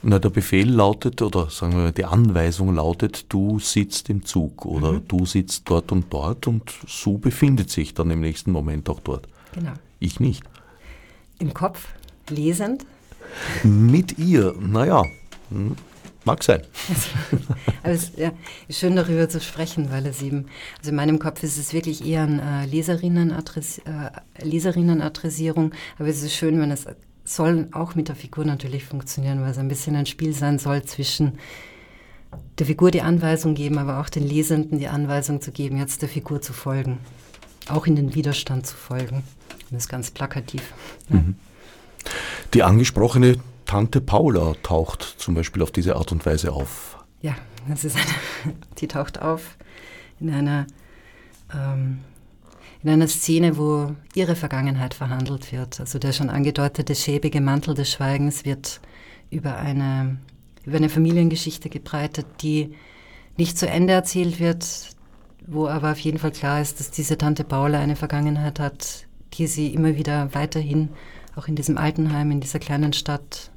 [0.04, 4.94] Na, der Befehl lautet, oder sagen wir, die Anweisung lautet, du sitzt im Zug oder
[4.94, 5.08] mhm.
[5.08, 9.28] du sitzt dort und dort und so befindet sich dann im nächsten Moment auch dort.
[9.54, 9.74] Genau.
[10.00, 10.44] Ich nicht.
[11.38, 11.90] Im Kopf,
[12.30, 12.86] lesend?
[13.64, 15.04] Mit ihr, naja,
[15.50, 15.76] hm,
[16.26, 16.62] mag sein.
[17.84, 18.32] Aber es ja,
[18.68, 20.48] ist schön darüber zu sprechen, weil es eben,
[20.80, 26.24] also in meinem Kopf ist es wirklich eher eine äh, Leserinnenadress, äh, Leserinnenadressierung, aber es
[26.24, 26.88] ist schön, wenn es
[27.36, 30.84] soll auch mit der Figur natürlich funktionieren, weil es ein bisschen ein Spiel sein soll
[30.84, 31.40] zwischen
[32.60, 36.10] der Figur die Anweisung geben, aber auch den Lesenden die Anweisung zu geben, jetzt der
[36.10, 37.00] Figur zu folgen.
[37.68, 39.24] Auch in den Widerstand zu folgen.
[39.70, 40.74] Das ist ganz plakativ.
[41.10, 41.18] Ja.
[41.18, 41.36] Mhm.
[42.54, 46.98] Die angesprochene Tante Paula taucht zum Beispiel auf diese Art und Weise auf.
[47.22, 47.36] Ja,
[47.68, 49.58] das ist eine, die taucht auf
[50.20, 50.68] in einer
[51.54, 52.00] ähm,
[52.84, 55.80] in einer Szene, wo ihre Vergangenheit verhandelt wird.
[55.80, 58.82] Also der schon angedeutete schäbige Mantel des Schweigens wird
[59.30, 60.18] über eine,
[60.66, 62.74] über eine Familiengeschichte gebreitet, die
[63.38, 64.66] nicht zu Ende erzählt wird,
[65.46, 69.48] wo aber auf jeden Fall klar ist, dass diese Tante Paula eine Vergangenheit hat, die
[69.48, 70.90] sie immer wieder weiterhin
[71.36, 73.52] auch in diesem Altenheim, in dieser kleinen Stadt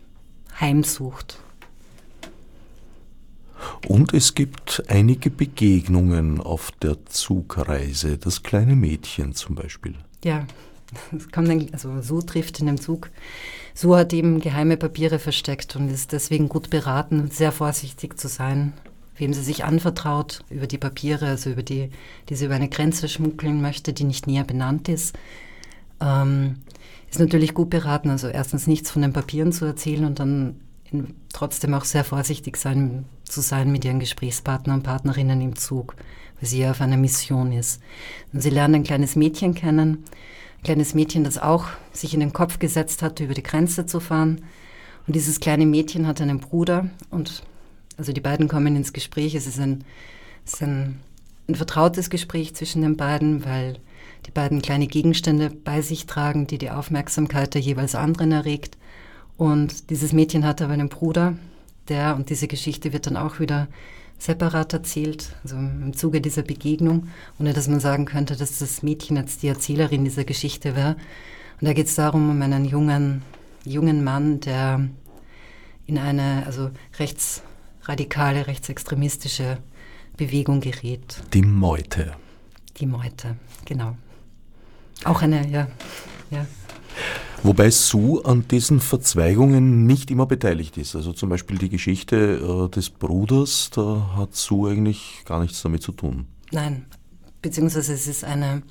[0.60, 1.38] heimsucht.
[3.86, 8.18] Und es gibt einige Begegnungen auf der Zugreise.
[8.18, 9.94] Das kleine Mädchen zum Beispiel.
[10.24, 10.46] Ja,
[11.16, 13.10] es kommt dann, also Su trifft in dem Zug.
[13.74, 18.72] Su hat eben geheime Papiere versteckt und ist deswegen gut beraten, sehr vorsichtig zu sein,
[19.16, 21.90] wem sie sich anvertraut über die Papiere, also über die,
[22.28, 25.16] die sie über eine Grenze schmuggeln möchte, die nicht näher benannt ist.
[26.00, 26.56] Ähm,
[27.10, 30.60] ist natürlich gut beraten, also erstens nichts von den Papieren zu erzählen und dann
[31.32, 35.96] trotzdem auch sehr vorsichtig sein, zu sein mit ihren Gesprächspartnern und Partnerinnen im Zug,
[36.40, 37.80] weil sie ja auf einer Mission ist.
[38.32, 40.04] Und sie lernen ein kleines Mädchen kennen,
[40.58, 44.00] ein kleines Mädchen, das auch sich in den Kopf gesetzt hat, über die Grenze zu
[44.00, 44.42] fahren.
[45.06, 47.42] Und dieses kleine Mädchen hat einen Bruder und
[47.96, 49.34] also die beiden kommen ins Gespräch.
[49.34, 49.84] Es ist ein,
[50.44, 51.00] es ist ein,
[51.48, 53.78] ein vertrautes Gespräch zwischen den beiden, weil
[54.26, 58.76] die beiden kleine Gegenstände bei sich tragen, die die Aufmerksamkeit der jeweils anderen erregt.
[59.36, 61.36] Und dieses Mädchen hat aber einen Bruder,
[61.88, 63.68] der, und diese Geschichte wird dann auch wieder
[64.18, 69.16] separat erzählt, also im Zuge dieser Begegnung, ohne dass man sagen könnte, dass das Mädchen
[69.16, 70.96] jetzt die Erzählerin dieser Geschichte wäre.
[71.60, 73.22] Und da geht es darum, um einen jungen,
[73.64, 74.88] jungen Mann, der
[75.86, 79.58] in eine also rechtsradikale, rechtsextremistische
[80.16, 81.22] Bewegung gerät.
[81.32, 82.14] Die Meute.
[82.78, 83.96] Die Meute, genau.
[85.04, 85.66] Auch eine, ja.
[86.30, 86.46] ja.
[87.44, 90.96] Wobei Sue an diesen Verzweigungen nicht immer beteiligt ist.
[90.96, 95.82] Also zum Beispiel die Geschichte äh, des Bruders, da hat Sue eigentlich gar nichts damit
[95.82, 96.24] zu tun.
[96.52, 96.86] Nein,
[97.42, 98.62] beziehungsweise es ist eine,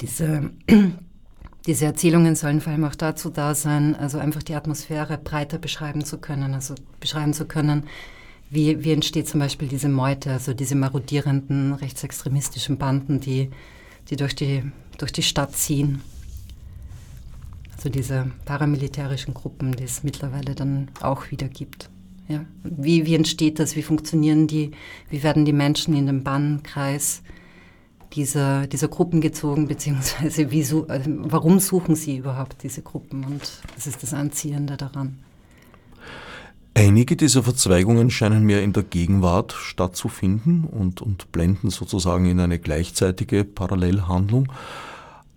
[0.00, 0.52] diese,
[1.66, 6.06] diese Erzählungen sollen vor allem auch dazu da sein, also einfach die Atmosphäre breiter beschreiben
[6.06, 7.84] zu können, also beschreiben zu können,
[8.48, 13.50] wie, wie entsteht zum Beispiel diese Meute, also diese marodierenden rechtsextremistischen Banden, die,
[14.08, 14.62] die durch die,
[14.96, 16.00] durch die Stadt ziehen
[17.82, 21.90] so diese paramilitärischen Gruppen, die es mittlerweile dann auch wieder gibt.
[22.28, 22.44] Ja.
[22.62, 23.74] Wie, wie entsteht das?
[23.74, 24.70] Wie funktionieren die?
[25.10, 27.22] Wie werden die Menschen in den Bannkreis
[28.12, 29.66] dieser, dieser Gruppen gezogen?
[29.68, 33.24] Beziehungsweise wie, also warum suchen sie überhaupt diese Gruppen?
[33.24, 33.42] Und
[33.74, 35.18] das ist das Anziehende daran.
[36.74, 42.58] Einige dieser Verzweigungen scheinen mir in der Gegenwart stattzufinden und, und blenden sozusagen in eine
[42.58, 44.48] gleichzeitige Parallelhandlung.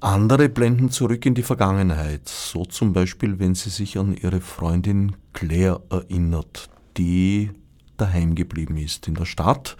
[0.05, 5.15] Andere blenden zurück in die Vergangenheit, so zum Beispiel, wenn sie sich an ihre Freundin
[5.33, 7.49] Claire erinnert, die
[7.97, 9.77] daheim geblieben ist in der Stadt,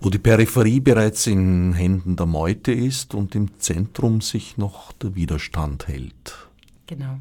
[0.00, 5.14] wo die Peripherie bereits in Händen der Meute ist und im Zentrum sich noch der
[5.14, 6.48] Widerstand hält.
[6.88, 7.20] Genau.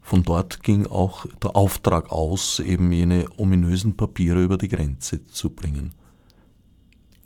[0.00, 5.50] Von dort ging auch der Auftrag aus, eben jene ominösen Papiere über die Grenze zu
[5.50, 5.94] bringen.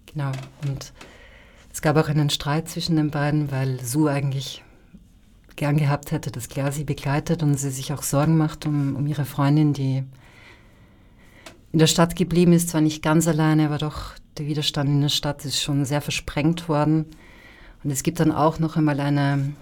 [0.07, 0.33] Genau.
[0.67, 0.95] Und
[1.73, 4.63] es gab auch einen Streit zwischen den beiden, weil Sue eigentlich
[5.57, 9.07] gern gehabt hätte, dass Claire sie begleitet und sie sich auch Sorgen macht um, um
[9.07, 10.05] ihre Freundin, die
[11.73, 15.09] in der Stadt geblieben ist, zwar nicht ganz alleine, aber doch der Widerstand in der
[15.09, 17.07] Stadt ist schon sehr versprengt worden.
[17.83, 19.53] Und es gibt dann auch noch einmal eine,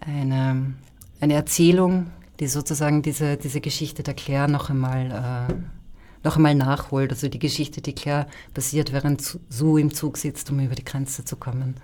[0.00, 0.74] eine,
[1.20, 2.10] eine Erzählung,
[2.40, 5.54] die sozusagen diese, diese Geschichte der Claire noch einmal, äh,
[6.24, 7.10] noch einmal nachholt.
[7.10, 11.24] Also die Geschichte, die klar passiert, während Su im Zug sitzt, um über die Grenze
[11.24, 11.76] zu kommen.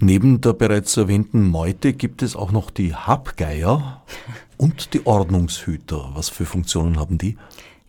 [0.00, 4.02] Neben der bereits erwähnten Meute gibt es auch noch die Habgeier
[4.56, 6.10] und die Ordnungshüter.
[6.14, 7.36] Was für Funktionen haben die?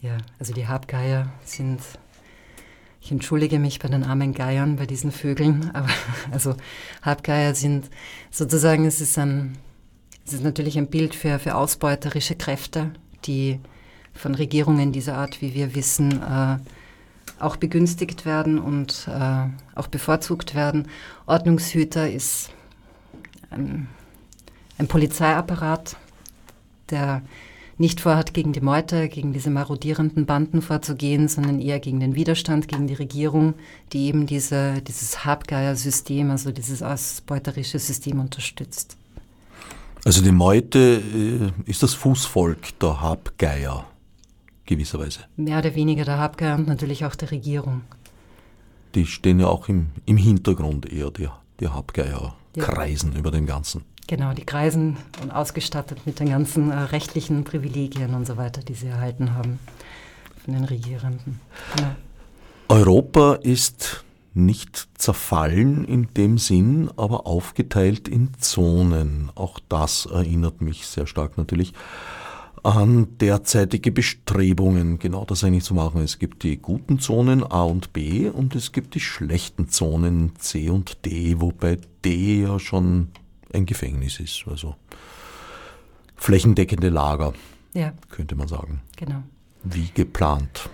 [0.01, 1.81] Ja, also die Habgeier sind,
[3.01, 5.89] ich entschuldige mich bei den armen Geiern, bei diesen Vögeln, aber
[6.31, 6.55] also
[7.01, 7.89] Habgeier sind
[8.29, 9.57] sozusagen, es ist ein,
[10.25, 12.91] es ist natürlich ein Bild für, für ausbeuterische Kräfte,
[13.25, 13.59] die
[14.15, 16.57] von Regierungen dieser Art, wie wir wissen, äh,
[17.39, 19.47] auch begünstigt werden und äh,
[19.77, 20.87] auch bevorzugt werden.
[21.25, 22.49] Ordnungshüter ist
[23.49, 23.87] ein,
[24.77, 25.97] ein Polizeiapparat,
[26.89, 27.21] der
[27.77, 32.69] nicht vorhat, gegen die Meute, gegen diese marodierenden Banden vorzugehen, sondern eher gegen den Widerstand,
[32.69, 33.53] gegen die Regierung,
[33.91, 38.95] die eben diese, dieses Habgeier-System, also dieses ausbeuterische System unterstützt.
[40.05, 43.85] Also die Meute äh, ist das Fußvolk der Habgeier
[44.65, 45.21] gewisserweise.
[45.37, 47.81] Mehr oder weniger der Habgeier und natürlich auch der Regierung.
[48.95, 51.27] Die stehen ja auch im, im Hintergrund eher, die,
[51.59, 52.63] die Habgeier ja.
[52.63, 53.83] kreisen über dem Ganzen.
[54.07, 58.75] Genau, die kreisen und ausgestattet mit den ganzen äh, rechtlichen Privilegien und so weiter, die
[58.75, 59.59] sie erhalten haben
[60.43, 61.39] von den Regierenden.
[61.75, 61.89] Genau.
[62.69, 69.31] Europa ist nicht zerfallen in dem Sinn, aber aufgeteilt in Zonen.
[69.33, 71.73] Auch das erinnert mich sehr stark natürlich
[72.65, 76.01] an derzeitige Bestrebungen, genau das eigentlich zu machen.
[76.01, 80.69] Es gibt die guten Zonen A und B und es gibt die schlechten Zonen C
[80.69, 83.09] und D, wobei D ja schon
[83.53, 84.75] ein Gefängnis ist, also
[86.15, 87.33] flächendeckende Lager,
[87.75, 87.93] ja.
[88.09, 88.81] könnte man sagen.
[88.97, 89.21] Genau.
[89.63, 90.67] Wie geplant.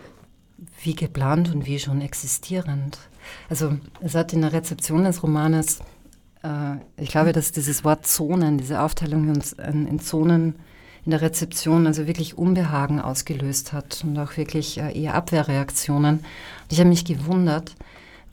[0.81, 2.99] Wie geplant und wie schon existierend.
[3.49, 5.79] Also es hat in der Rezeption des Romanes,
[6.41, 10.55] äh, ich glaube, dass dieses Wort Zonen, diese Aufteilung in, in Zonen
[11.05, 16.19] in der Rezeption also wirklich Unbehagen ausgelöst hat und auch wirklich äh, eher Abwehrreaktionen.
[16.19, 16.25] Und
[16.69, 17.75] ich habe mich gewundert,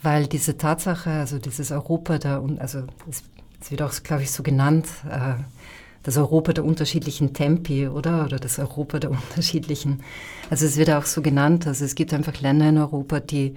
[0.02, 3.22] weil diese Tatsache, also dieses Europa der, also es,
[3.70, 5.34] wird auch, glaube ich, so genannt, äh,
[6.02, 8.24] das Europa der unterschiedlichen Tempi, oder?
[8.24, 10.02] Oder das Europa der unterschiedlichen,
[10.50, 13.54] also es wird auch so genannt, also es gibt einfach Länder in Europa, die,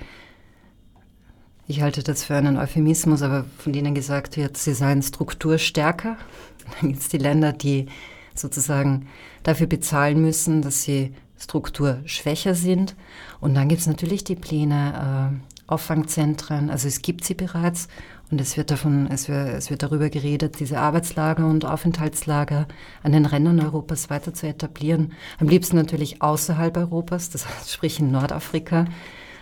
[1.68, 6.18] ich halte das für einen Euphemismus, aber von denen gesagt wird, sie seien strukturstärker.
[6.80, 7.88] Dann gibt es die Länder, die
[8.36, 9.08] sozusagen
[9.44, 12.96] dafür bezahlen müssen, dass sie strukturschwächer sind.
[13.40, 17.88] Und dann gibt es natürlich die Pläne, äh, Auffangzentren, also es gibt sie bereits
[18.30, 22.68] und es wird, davon, es, wird, es wird darüber geredet, diese Arbeitslager und Aufenthaltslager
[23.04, 25.14] an den Rändern Europas weiter zu etablieren.
[25.40, 28.86] Am liebsten natürlich außerhalb Europas, das heißt sprich in Nordafrika.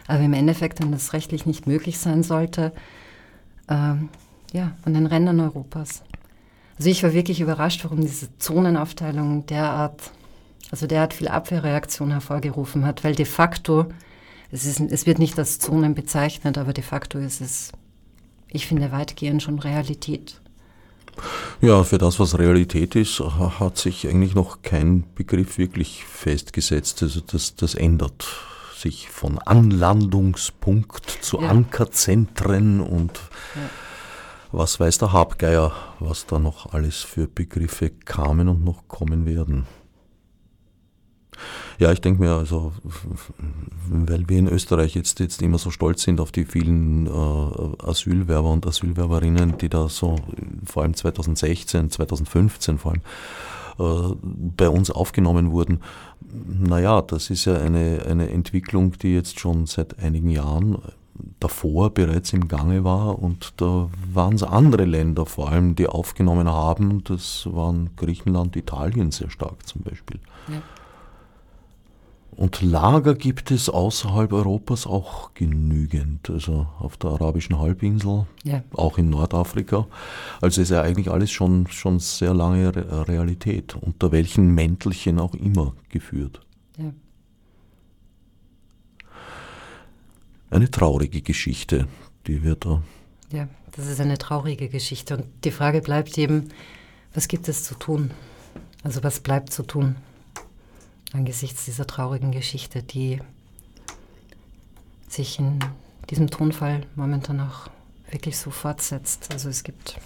[0.08, 2.74] Aber im Endeffekt, wenn das rechtlich nicht möglich sein sollte,
[3.68, 3.96] äh,
[4.54, 6.04] ja, an den Rändern Europas.
[6.80, 10.12] Also ich war wirklich überrascht, warum diese Zonenaufteilung derart,
[10.72, 13.88] also derart viel Abwehrreaktion hervorgerufen hat, weil de facto,
[14.50, 17.74] es, ist, es wird nicht als Zonen bezeichnet, aber de facto ist es,
[18.48, 20.40] ich finde, weitgehend schon Realität.
[21.60, 27.04] Ja, für das, was Realität ist, hat sich eigentlich noch kein Begriff wirklich festgesetzt.
[27.04, 28.26] Also das, das ändert
[28.74, 31.50] sich von Anlandungspunkt zu ja.
[31.50, 33.20] Ankerzentren und
[33.56, 33.62] ja
[34.52, 39.68] was weiß der Habgeier, was da noch alles für Begriffe kamen und noch kommen werden.
[41.78, 42.74] Ja, ich denke mir, also,
[43.88, 48.52] weil wir in Österreich jetzt, jetzt immer so stolz sind auf die vielen äh, Asylwerber
[48.52, 50.18] und Asylwerberinnen, die da so
[50.66, 53.02] vor allem 2016, 2015 vor allem
[53.80, 55.80] äh, bei uns aufgenommen wurden.
[56.60, 60.80] Naja, das ist ja eine, eine Entwicklung, die jetzt schon seit einigen Jahren
[61.40, 66.50] davor bereits im Gange war und da waren es andere Länder vor allem, die aufgenommen
[66.50, 67.04] haben.
[67.04, 70.20] Das waren Griechenland, Italien sehr stark zum Beispiel.
[70.48, 70.62] Ja.
[72.40, 78.64] Und Lager gibt es außerhalb Europas auch genügend, also auf der arabischen Halbinsel, ja.
[78.74, 79.88] auch in Nordafrika.
[80.40, 82.72] Also ist ja eigentlich alles schon, schon sehr lange
[83.10, 86.40] Realität, unter welchen Mäntelchen auch immer geführt.
[86.78, 86.94] Ja.
[90.50, 91.88] Eine traurige Geschichte,
[92.28, 92.82] die wir da.
[93.32, 95.18] Ja, das ist eine traurige Geschichte.
[95.18, 96.50] Und die Frage bleibt eben,
[97.14, 98.12] was gibt es zu tun?
[98.84, 99.96] Also was bleibt zu tun
[101.14, 103.20] angesichts dieser traurigen Geschichte, die
[105.08, 105.60] sich in
[106.10, 107.68] diesem Tonfall momentan auch
[108.12, 109.30] wirklich so fortsetzt.
[109.32, 109.98] Also es gibt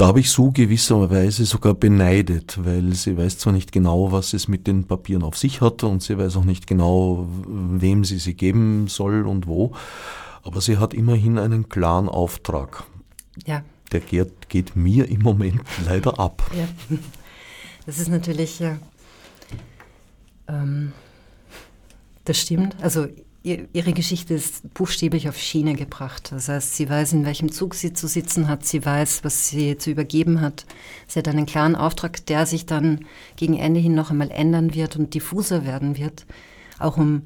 [0.00, 4.48] da habe ich so gewisserweise sogar beneidet, weil sie weiß zwar nicht genau, was es
[4.48, 8.32] mit den Papieren auf sich hat und sie weiß auch nicht genau, wem sie sie
[8.32, 9.72] geben soll und wo,
[10.42, 12.84] aber sie hat immerhin einen klaren Auftrag.
[13.46, 13.62] Ja.
[13.92, 16.50] Der geht, geht mir im Moment leider ab.
[16.56, 16.96] Ja.
[17.84, 18.78] Das ist natürlich ja,
[20.48, 20.92] Ähm,
[22.24, 22.74] das stimmt.
[22.80, 23.06] Also
[23.42, 26.30] ihre Geschichte ist buchstäblich auf Schiene gebracht.
[26.32, 29.78] Das heißt, sie weiß, in welchem Zug sie zu sitzen hat, sie weiß, was sie
[29.78, 30.66] zu übergeben hat.
[31.06, 34.96] Sie hat einen klaren Auftrag, der sich dann gegen Ende hin noch einmal ändern wird
[34.96, 36.26] und diffuser werden wird,
[36.78, 37.22] auch um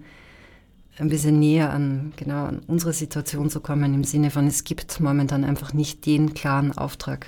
[0.98, 5.00] ein bisschen näher an, genau, an unsere Situation zu kommen, im Sinne von, es gibt
[5.00, 7.26] momentan einfach nicht den klaren Auftrag,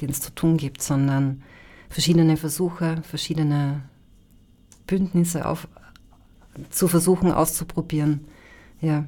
[0.00, 1.42] den es zu tun gibt, sondern
[1.88, 3.82] verschiedene Versuche, verschiedene
[4.88, 5.68] Bündnisse auf,
[6.70, 8.24] zu versuchen auszuprobieren.
[8.80, 9.04] Ja.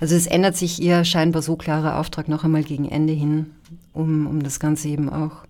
[0.00, 3.52] Also es ändert sich ihr scheinbar so klarer Auftrag noch einmal gegen Ende hin,
[3.92, 5.44] um, um das Ganze eben auch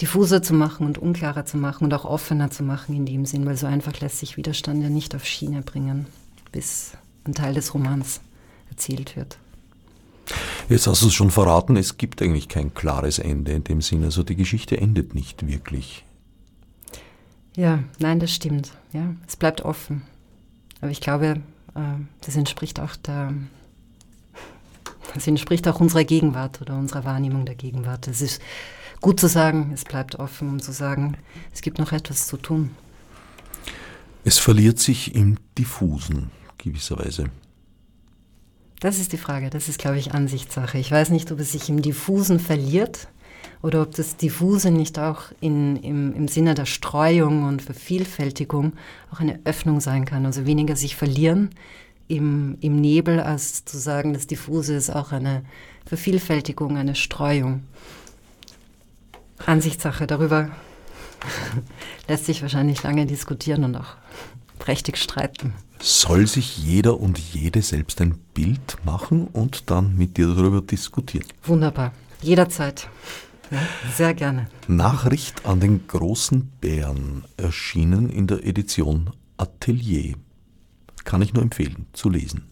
[0.00, 3.44] diffuser zu machen und unklarer zu machen und auch offener zu machen in dem Sinn,
[3.44, 6.06] weil so einfach lässt sich Widerstand ja nicht auf Schiene bringen,
[6.52, 6.92] bis
[7.24, 8.20] ein Teil des Romans
[8.70, 9.38] erzählt wird.
[10.68, 14.06] Jetzt hast du es schon verraten, es gibt eigentlich kein klares Ende in dem Sinne,
[14.06, 16.04] also die Geschichte endet nicht wirklich.
[17.56, 18.70] Ja, nein, das stimmt.
[18.92, 20.02] Ja, es bleibt offen.
[20.80, 21.40] Aber ich glaube,
[21.74, 21.80] äh,
[22.20, 23.34] das entspricht auch der,
[25.14, 28.08] das entspricht auch unserer Gegenwart oder unserer Wahrnehmung der Gegenwart.
[28.08, 28.40] Es ist
[29.00, 31.16] gut zu sagen, es bleibt offen, um zu sagen,
[31.52, 32.70] es gibt noch etwas zu tun.
[34.24, 37.30] Es verliert sich im Diffusen gewisserweise.
[38.80, 40.78] Das ist die Frage, das ist, glaube ich, Ansichtssache.
[40.78, 43.08] Ich weiß nicht, ob es sich im Diffusen verliert
[43.62, 48.72] oder ob das Diffuse nicht auch in, im, im Sinne der Streuung und Vervielfältigung
[49.12, 50.26] auch eine Öffnung sein kann.
[50.26, 51.50] Also weniger sich verlieren
[52.08, 55.44] im, im Nebel, als zu sagen, das Diffuse ist auch eine
[55.86, 57.62] Vervielfältigung, eine Streuung.
[59.46, 60.50] Ansichtssache, darüber
[62.08, 63.96] lässt sich wahrscheinlich lange diskutieren und auch
[64.58, 65.54] prächtig streiten.
[65.80, 71.26] Soll sich jeder und jede selbst ein Bild machen und dann mit dir darüber diskutieren?
[71.44, 72.88] Wunderbar, jederzeit.
[73.50, 73.58] Ja,
[73.94, 74.48] sehr gerne.
[74.68, 80.14] Nachricht an den großen Bären erschienen in der Edition Atelier.
[81.04, 82.44] Kann ich nur empfehlen zu lesen.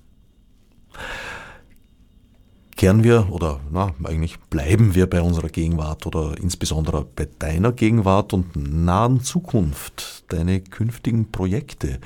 [2.76, 8.32] Kehren wir oder na, eigentlich bleiben wir bei unserer Gegenwart oder insbesondere bei deiner Gegenwart
[8.32, 11.99] und nahen Zukunft, deine künftigen Projekte.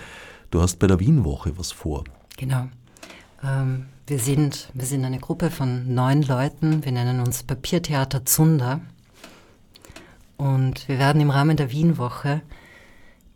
[0.51, 2.05] Du hast bei der Wienwoche was vor.
[2.39, 2.69] Genau.
[3.45, 6.85] Ähm, wir sind, wir sind eine Gruppe von neun Leuten.
[6.85, 8.83] Wir nennen uns Papiertheater Zunder.
[10.37, 12.43] Und wir werden im Rahmen der Wienwoche,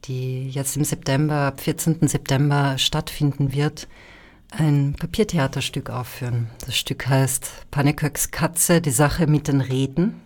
[0.05, 2.07] die jetzt im September, ab 14.
[2.07, 3.89] September stattfinden wird,
[4.51, 6.49] ein Papiertheaterstück aufführen.
[6.67, 10.21] Das Stück heißt Paneköks Katze, die Sache mit den Reden.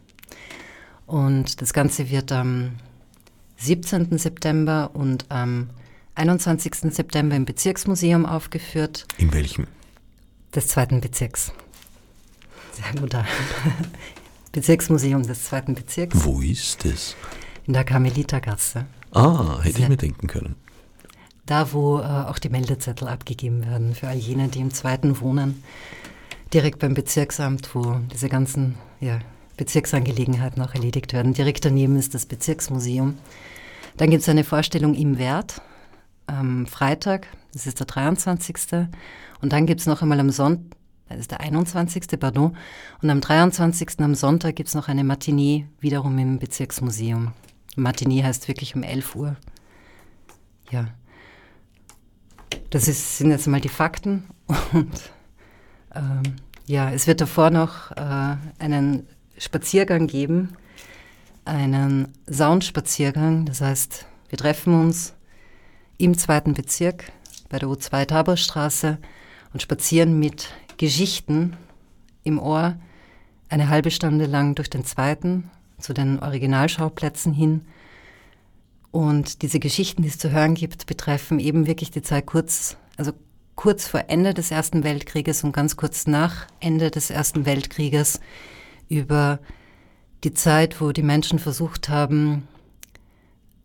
[1.06, 2.72] Und das Ganze wird am
[3.58, 4.18] 17.
[4.18, 5.70] September und am
[6.16, 6.92] 21.
[6.92, 9.06] September im Bezirksmuseum aufgeführt.
[9.16, 9.68] In welchem?
[10.54, 11.52] Des zweiten Bezirks.
[12.72, 13.14] Sehr gut.
[14.52, 16.24] Bezirksmuseum des zweiten Bezirks.
[16.24, 17.14] Wo ist es?
[17.66, 18.86] In der Karmelitergasse.
[19.12, 20.56] Ah, hätte Sehr, ich mir denken können.
[21.46, 25.62] Da, wo äh, auch die Meldezettel abgegeben werden für all jene, die im zweiten wohnen.
[26.52, 29.20] Direkt beim Bezirksamt, wo diese ganzen ja,
[29.56, 31.32] Bezirksangelegenheiten auch erledigt werden.
[31.32, 33.18] Direkt daneben ist das Bezirksmuseum.
[33.96, 35.60] Dann gibt es eine Vorstellung im Wert
[36.30, 38.56] am Freitag, das ist der 23.
[39.40, 40.76] Und dann gibt es noch einmal am Sonntag,
[41.08, 42.20] das ist der 21.
[42.20, 42.56] Pardon,
[43.02, 44.00] und am 23.
[44.00, 47.32] am Sonntag gibt es noch eine Matinee wiederum im Bezirksmuseum.
[47.76, 49.36] Matinee heißt wirklich um 11 Uhr.
[50.70, 50.86] Ja.
[52.70, 54.24] Das ist, sind jetzt mal die Fakten.
[54.72, 55.12] Und
[55.94, 56.22] ähm,
[56.66, 59.06] ja, es wird davor noch äh, einen
[59.38, 60.52] Spaziergang geben,
[61.44, 63.46] einen Soundspaziergang.
[63.46, 65.14] Das heißt, wir treffen uns
[66.00, 67.12] im zweiten Bezirk
[67.48, 68.98] bei der U2 Taborstraße
[69.52, 70.48] und spazieren mit
[70.78, 71.56] Geschichten
[72.24, 72.76] im Ohr
[73.48, 77.62] eine halbe Stunde lang durch den zweiten zu den Originalschauplätzen hin.
[78.90, 83.12] Und diese Geschichten, die es zu hören gibt, betreffen eben wirklich die Zeit kurz, also
[83.54, 88.20] kurz vor Ende des Ersten Weltkrieges und ganz kurz nach Ende des Ersten Weltkrieges
[88.88, 89.38] über
[90.24, 92.48] die Zeit, wo die Menschen versucht haben,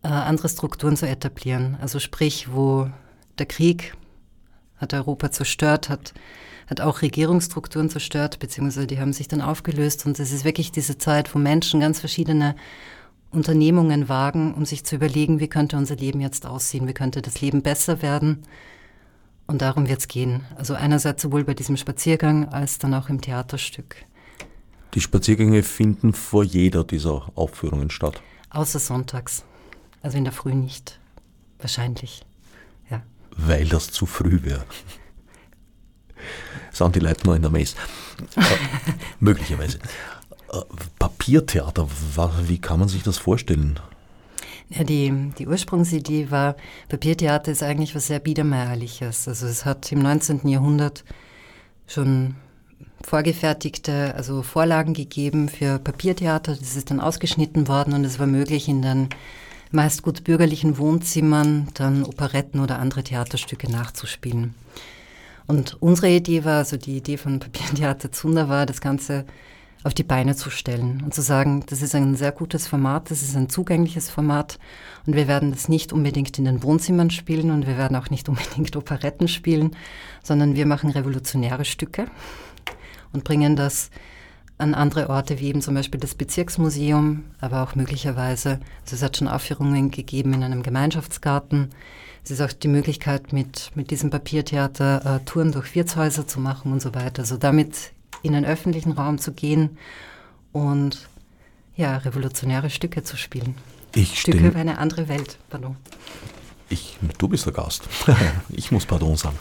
[0.06, 1.76] äh, andere Strukturen zu etablieren.
[1.80, 2.88] Also sprich, wo
[3.38, 3.94] der Krieg
[4.76, 6.14] hat Europa zerstört, hat,
[6.68, 10.06] hat auch Regierungsstrukturen zerstört, beziehungsweise die haben sich dann aufgelöst.
[10.06, 12.54] Und es ist wirklich diese Zeit, wo Menschen ganz verschiedene
[13.32, 17.40] Unternehmungen wagen, um sich zu überlegen, wie könnte unser Leben jetzt aussehen, wie könnte das
[17.40, 18.44] Leben besser werden.
[19.48, 20.44] Und darum wird es gehen.
[20.56, 23.96] Also einerseits sowohl bei diesem Spaziergang als dann auch im Theaterstück.
[24.94, 28.22] Die Spaziergänge finden vor jeder dieser Aufführungen statt.
[28.50, 29.44] Außer sonntags.
[30.06, 31.00] Also in der Früh nicht.
[31.58, 32.22] Wahrscheinlich.
[32.88, 33.02] Ja.
[33.32, 34.64] Weil das zu früh wäre.
[36.70, 37.74] Sind die Leute noch in der Messe.
[38.36, 38.40] äh,
[39.18, 39.78] möglicherweise.
[40.52, 40.60] Äh,
[41.00, 41.88] Papiertheater,
[42.46, 43.80] wie kann man sich das vorstellen?
[44.68, 46.54] Ja, die, die Ursprungsidee war,
[46.88, 49.26] Papiertheater ist eigentlich was sehr Biedermeierliches.
[49.26, 50.46] Also es hat im 19.
[50.46, 51.04] Jahrhundert
[51.88, 52.36] schon
[53.02, 56.54] vorgefertigte, also Vorlagen gegeben für Papiertheater.
[56.54, 59.08] Das ist dann ausgeschnitten worden und es war möglich, in den
[59.76, 64.54] meist gut bürgerlichen Wohnzimmern dann Operetten oder andere Theaterstücke nachzuspielen.
[65.46, 69.24] Und unsere Idee war, also die Idee von Papiertheater Zunder war, das Ganze
[69.84, 73.22] auf die Beine zu stellen und zu sagen, das ist ein sehr gutes Format, das
[73.22, 74.58] ist ein zugängliches Format
[75.06, 78.28] und wir werden das nicht unbedingt in den Wohnzimmern spielen und wir werden auch nicht
[78.30, 79.76] unbedingt Operetten spielen,
[80.24, 82.06] sondern wir machen revolutionäre Stücke
[83.12, 83.90] und bringen das
[84.58, 89.16] an andere Orte, wie eben zum Beispiel das Bezirksmuseum, aber auch möglicherweise, also es hat
[89.16, 91.70] schon Aufführungen gegeben in einem Gemeinschaftsgarten.
[92.24, 96.72] Es ist auch die Möglichkeit, mit, mit diesem Papiertheater äh, Touren durch Wirtshäuser zu machen
[96.72, 97.22] und so weiter.
[97.22, 97.92] Also damit
[98.22, 99.76] in den öffentlichen Raum zu gehen
[100.52, 101.08] und
[101.76, 103.54] ja, revolutionäre Stücke zu spielen.
[103.94, 105.76] Ich Stücke über eine andere Welt, pardon.
[106.68, 107.84] Ich, du bist der Gast.
[108.48, 109.36] ich muss Pardon sagen.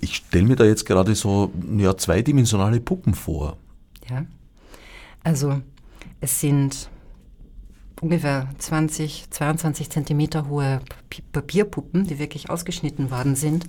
[0.00, 3.56] Ich stelle mir da jetzt gerade so ja, zweidimensionale Puppen vor.
[4.12, 4.26] Ja.
[5.24, 5.60] Also
[6.20, 6.90] es sind
[8.00, 10.80] ungefähr 20, 22 Zentimeter hohe
[11.32, 13.66] Papierpuppen, die wirklich ausgeschnitten worden sind.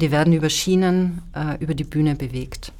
[0.00, 2.72] Die werden über Schienen äh, über die Bühne bewegt.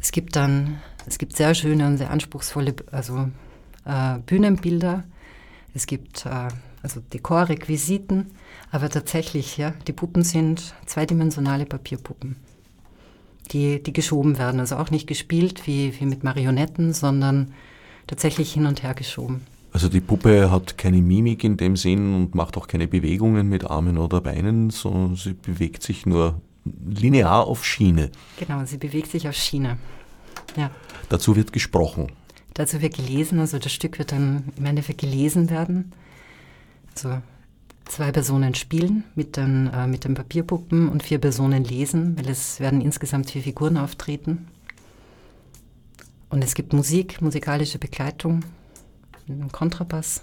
[0.00, 3.30] Es gibt dann, es gibt sehr schöne und sehr anspruchsvolle also,
[3.84, 5.04] äh, Bühnenbilder.
[5.74, 6.48] Es gibt äh,
[6.82, 8.32] also Dekorrequisiten,
[8.70, 12.36] aber tatsächlich, ja, die Puppen sind zweidimensionale Papierpuppen,
[13.52, 14.60] die, die geschoben werden.
[14.60, 17.52] Also auch nicht gespielt wie, wie mit Marionetten, sondern
[18.06, 19.42] tatsächlich hin und her geschoben.
[19.72, 23.64] Also die Puppe hat keine Mimik in dem Sinn und macht auch keine Bewegungen mit
[23.64, 28.10] Armen oder Beinen, sondern sie bewegt sich nur linear auf Schiene.
[28.38, 29.78] Genau, sie bewegt sich auf Schiene.
[30.56, 30.70] Ja.
[31.08, 32.12] Dazu wird gesprochen.
[32.54, 35.92] Dazu wird gelesen, also das Stück wird dann im Endeffekt gelesen werden.
[36.94, 37.22] Also
[37.86, 42.60] zwei Personen spielen mit den, äh, mit den Papierpuppen und vier Personen lesen, weil es
[42.60, 44.48] werden insgesamt vier Figuren auftreten.
[46.30, 48.44] Und es gibt Musik, musikalische Begleitung,
[49.28, 50.22] einen Kontrabass.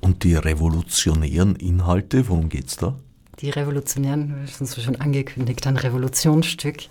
[0.00, 2.94] Und die revolutionären Inhalte, worum geht es da?
[3.40, 6.84] die Revolutionären, das ist schon angekündigt, ein Revolutionsstück.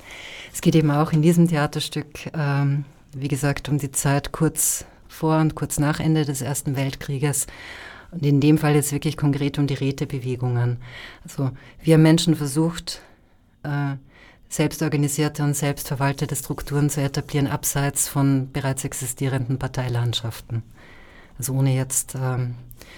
[0.54, 5.40] Es geht eben auch in diesem Theaterstück, ähm, wie gesagt, um die Zeit kurz vor
[5.40, 7.48] und kurz nach Ende des Ersten Weltkrieges.
[8.14, 10.78] Und in dem Fall jetzt wirklich konkret um die Rätebewegungen.
[11.24, 11.52] Also
[11.82, 13.02] wir Menschen versucht,
[13.64, 13.96] äh,
[14.50, 20.62] selbstorganisierte und selbstverwaltete Strukturen zu etablieren, abseits von bereits existierenden Parteilandschaften.
[21.40, 22.54] Also ohne jetzt ähm,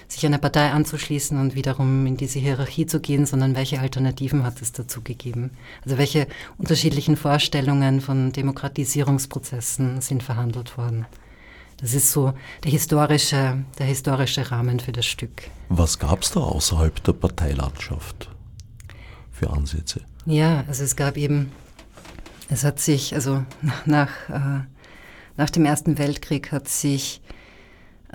[0.09, 4.61] sich einer Partei anzuschließen und wiederum in diese Hierarchie zu gehen, sondern welche Alternativen hat
[4.61, 5.51] es dazu gegeben?
[5.85, 11.05] Also welche unterschiedlichen Vorstellungen von Demokratisierungsprozessen sind verhandelt worden?
[11.77, 15.43] Das ist so der historische, der historische Rahmen für das Stück.
[15.69, 18.29] Was gab es da außerhalb der Parteilandschaft
[19.31, 20.01] für Ansätze?
[20.25, 21.51] Ja, also es gab eben,
[22.49, 23.43] es hat sich, also
[23.85, 24.63] nach, äh,
[25.37, 27.21] nach dem Ersten Weltkrieg hat sich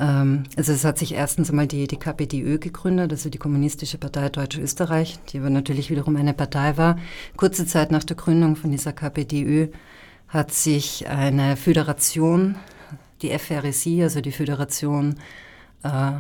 [0.01, 4.31] ähm, also es hat sich erstens einmal die, die KPDÖ gegründet, also die Kommunistische Partei
[4.31, 6.99] Deutsch-Österreich, die aber natürlich wiederum eine Partei war.
[7.37, 9.69] Kurze Zeit nach der Gründung von dieser KPDÖ
[10.29, 12.57] hat sich eine Föderation,
[13.23, 15.17] die FRSI, also die Föderation
[15.83, 16.13] äh,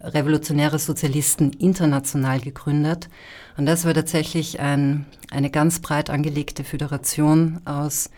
[0.00, 3.08] Revolutionäre Sozialisten international gegründet.
[3.56, 8.10] Und das war tatsächlich ein, eine ganz breit angelegte Föderation aus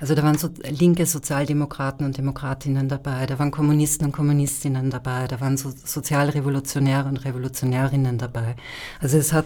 [0.00, 5.26] also da waren so linke Sozialdemokraten und Demokratinnen dabei, da waren Kommunisten und Kommunistinnen dabei,
[5.26, 8.56] da waren so Sozialrevolutionäre und Revolutionärinnen dabei.
[9.00, 9.44] Also es hat,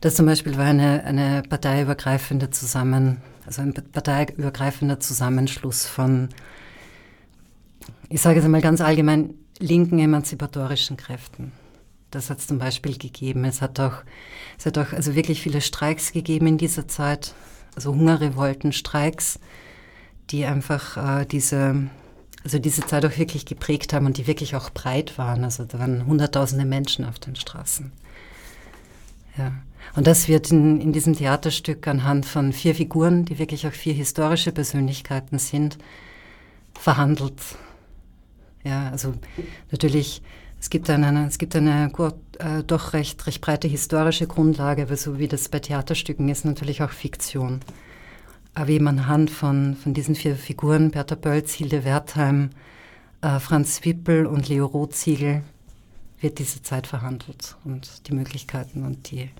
[0.00, 6.28] das zum Beispiel war eine, eine parteiübergreifende Zusammen, also ein parteiübergreifender Zusammenschluss von,
[8.08, 11.52] ich sage es einmal ganz allgemein, linken emanzipatorischen Kräften.
[12.10, 13.44] Das hat es zum Beispiel gegeben.
[13.44, 14.02] Es hat auch,
[14.58, 17.34] es hat auch also wirklich viele Streiks gegeben in dieser Zeit,
[17.74, 19.38] also Hungerrevolten, Streiks
[20.30, 21.88] die einfach äh, diese,
[22.44, 25.44] also diese Zeit auch wirklich geprägt haben und die wirklich auch breit waren.
[25.44, 27.92] Also da waren hunderttausende Menschen auf den Straßen.
[29.36, 29.52] Ja.
[29.94, 33.94] Und das wird in, in diesem Theaterstück anhand von vier Figuren, die wirklich auch vier
[33.94, 35.78] historische Persönlichkeiten sind,
[36.74, 37.40] verhandelt.
[38.64, 39.14] Ja, also
[39.70, 40.22] natürlich,
[40.60, 41.90] es gibt eine, es gibt eine
[42.38, 46.82] äh, doch recht, recht breite historische Grundlage, aber so wie das bei Theaterstücken ist, natürlich
[46.82, 47.60] auch Fiktion.
[48.54, 52.50] Aber eben anhand von, von diesen vier Figuren, Bertha Bölz, Hilde Wertheim,
[53.22, 55.42] äh, Franz Wippel und Leo Rotziegel,
[56.20, 59.30] wird diese Zeit verhandelt und die Möglichkeiten und die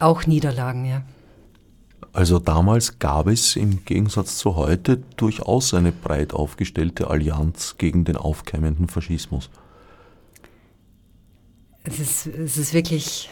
[0.00, 1.02] auch Niederlagen, ja.
[2.18, 8.16] Also damals gab es im Gegensatz zu heute durchaus eine breit aufgestellte Allianz gegen den
[8.16, 9.50] aufkeimenden Faschismus.
[11.84, 13.30] es ist, es ist wirklich,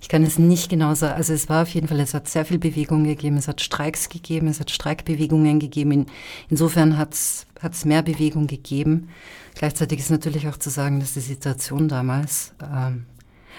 [0.00, 2.46] ich kann es nicht genau sagen, also es war auf jeden Fall, es hat sehr
[2.46, 5.92] viel Bewegung gegeben, es hat Streiks gegeben, es hat Streikbewegungen gegeben.
[5.92, 6.06] In,
[6.48, 9.10] insofern hat es mehr Bewegung gegeben.
[9.54, 13.04] Gleichzeitig ist natürlich auch zu sagen, dass die Situation damals, ähm,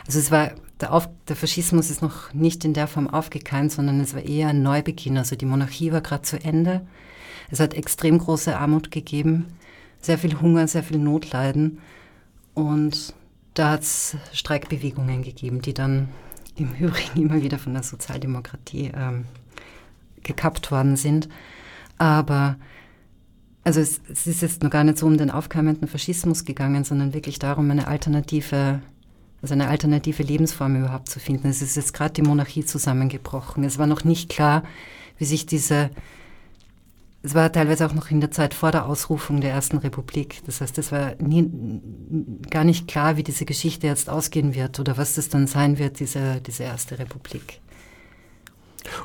[0.07, 3.99] also es war, der, Auf, der Faschismus ist noch nicht in der Form aufgekeimt, sondern
[3.99, 5.17] es war eher ein Neubeginn.
[5.17, 6.81] Also die Monarchie war gerade zu Ende.
[7.51, 9.47] Es hat extrem große Armut gegeben,
[9.99, 11.79] sehr viel Hunger, sehr viel Notleiden.
[12.53, 13.13] Und
[13.53, 16.09] da hat es Streikbewegungen gegeben, die dann
[16.55, 19.25] im Übrigen immer wieder von der Sozialdemokratie ähm,
[20.23, 21.29] gekappt worden sind.
[21.97, 22.57] Aber
[23.63, 27.13] also es, es, ist jetzt noch gar nicht so um den aufkeimenden Faschismus gegangen, sondern
[27.13, 28.81] wirklich darum, eine alternative,
[29.41, 31.47] also eine alternative Lebensform überhaupt zu finden.
[31.47, 33.63] Es ist jetzt gerade die Monarchie zusammengebrochen.
[33.63, 34.63] Es war noch nicht klar,
[35.17, 35.89] wie sich diese
[37.21, 40.41] es war teilweise auch noch in der Zeit vor der Ausrufung der Ersten Republik.
[40.45, 41.49] Das heißt, es war nie,
[42.49, 45.99] gar nicht klar, wie diese Geschichte jetzt ausgehen wird oder was das dann sein wird,
[45.99, 47.59] diese, diese Erste Republik.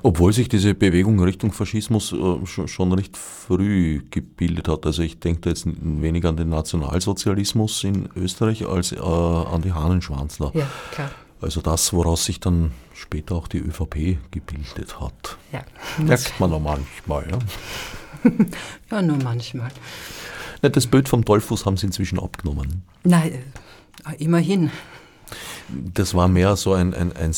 [0.02, 4.86] Obwohl sich diese Bewegung Richtung Faschismus äh, schon, recht früh gebildet hat.
[4.86, 9.72] Also ich denke da jetzt weniger an den Nationalsozialismus in Österreich als äh, an die
[9.72, 10.52] Hahnenschwanzler.
[10.54, 11.10] Ja, klar.
[11.40, 15.36] Also das, woraus sich dann später auch die ÖVP gebildet hat.
[15.52, 15.62] Ja.
[15.98, 17.26] Merkt man noch manchmal.
[17.30, 18.30] Ja.
[18.90, 19.70] ja, nur manchmal.
[20.62, 22.82] Das Bild vom Dollfuß haben Sie inzwischen abgenommen.
[23.02, 23.32] Nein,
[24.08, 24.70] äh, immerhin.
[25.68, 27.32] Das war mehr so ein, ein, ein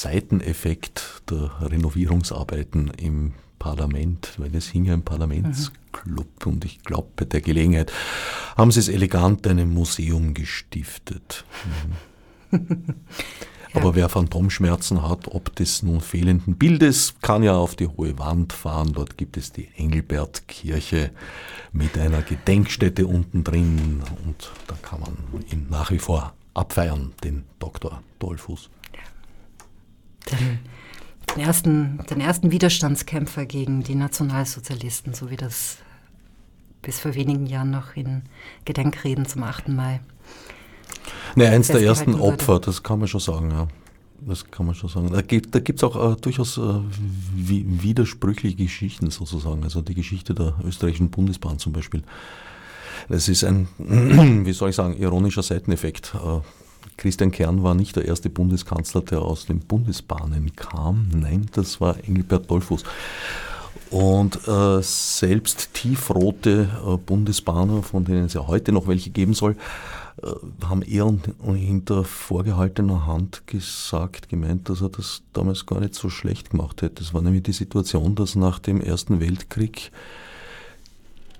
[0.00, 6.52] Seiteneffekt der Renovierungsarbeiten im Parlament, weil es hing ja im Parlamentsclub mhm.
[6.52, 7.92] und ich glaube, bei der Gelegenheit
[8.56, 11.44] haben sie es elegant einem Museum gestiftet.
[12.50, 12.80] Mhm.
[13.74, 18.52] Aber wer Phantomschmerzen hat, ob des nun fehlenden Bildes, kann ja auf die hohe Wand
[18.52, 18.94] fahren.
[18.94, 21.10] Dort gibt es die Engelbertkirche
[21.72, 25.16] mit einer Gedenkstätte unten drin und da kann man
[25.52, 28.02] ihn nach wie vor abfeiern, den Dr.
[28.18, 28.70] Dollfuß.
[30.30, 30.58] Den,
[31.34, 35.78] den, ersten, den ersten Widerstandskämpfer gegen die Nationalsozialisten, so wie das
[36.82, 38.22] bis vor wenigen Jahren noch in
[38.64, 39.68] Gedenkreden zum 8.
[39.68, 40.00] Mai
[41.36, 42.66] Ne, eins der ersten Opfer, wurde.
[42.66, 43.68] das kann man schon sagen, ja.
[44.22, 45.10] Das kann man schon sagen.
[45.10, 46.60] Da gibt es auch äh, durchaus äh,
[47.32, 49.64] widersprüchliche Geschichten sozusagen.
[49.64, 52.02] Also die Geschichte der österreichischen Bundesbahn zum Beispiel.
[53.08, 56.14] Das ist ein, wie soll ich sagen, ironischer Seiteneffekt.
[56.14, 56.40] Äh,
[57.00, 61.08] Christian Kern war nicht der erste Bundeskanzler, der aus den Bundesbahnen kam.
[61.14, 62.84] Nein, das war Engelbert Dollfuß.
[63.90, 69.56] Und äh, selbst tiefrote äh, Bundesbahner, von denen es ja heute noch welche geben soll,
[70.22, 70.26] äh,
[70.66, 71.10] haben eher
[71.54, 77.02] hinter vorgehaltener Hand gesagt, gemeint, dass er das damals gar nicht so schlecht gemacht hätte.
[77.02, 79.90] Es war nämlich die Situation, dass nach dem Ersten Weltkrieg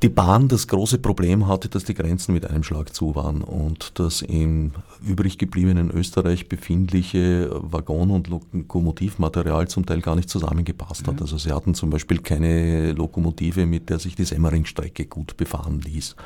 [0.02, 3.98] die Bahn das große Problem hatte, dass die Grenzen mit einem Schlag zu waren und
[3.98, 4.72] dass im
[5.06, 11.16] übrig gebliebenen Österreich befindliche Waggon- und Lokomotivmaterial zum Teil gar nicht zusammengepasst hat.
[11.16, 11.22] Mhm.
[11.22, 16.16] Also sie hatten zum Beispiel keine Lokomotive, mit der sich die Semmeringstrecke gut befahren ließ.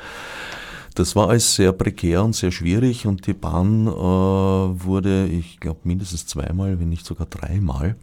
[0.93, 5.81] Das war alles sehr prekär und sehr schwierig und die Bahn äh, wurde, ich glaube,
[5.83, 7.97] mindestens zweimal, wenn nicht sogar dreimal,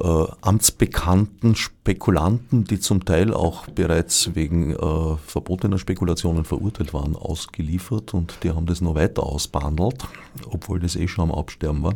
[0.00, 8.14] äh, amtsbekannten Spekulanten, die zum Teil auch bereits wegen äh, verbotener Spekulationen verurteilt waren, ausgeliefert
[8.14, 10.06] und die haben das noch weiter ausbehandelt,
[10.46, 11.94] obwohl das eh schon am Absterben war.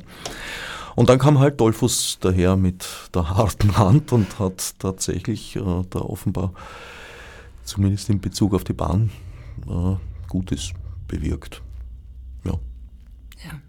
[0.94, 6.00] Und dann kam halt Dollfuß daher mit der harten Hand und hat tatsächlich äh, da
[6.00, 6.52] offenbar,
[7.64, 9.10] zumindest in Bezug auf die Bahn,
[9.68, 9.96] äh,
[10.28, 10.72] Gutes
[11.06, 11.62] bewirkt.
[12.44, 12.52] Ja.
[13.44, 13.60] ja.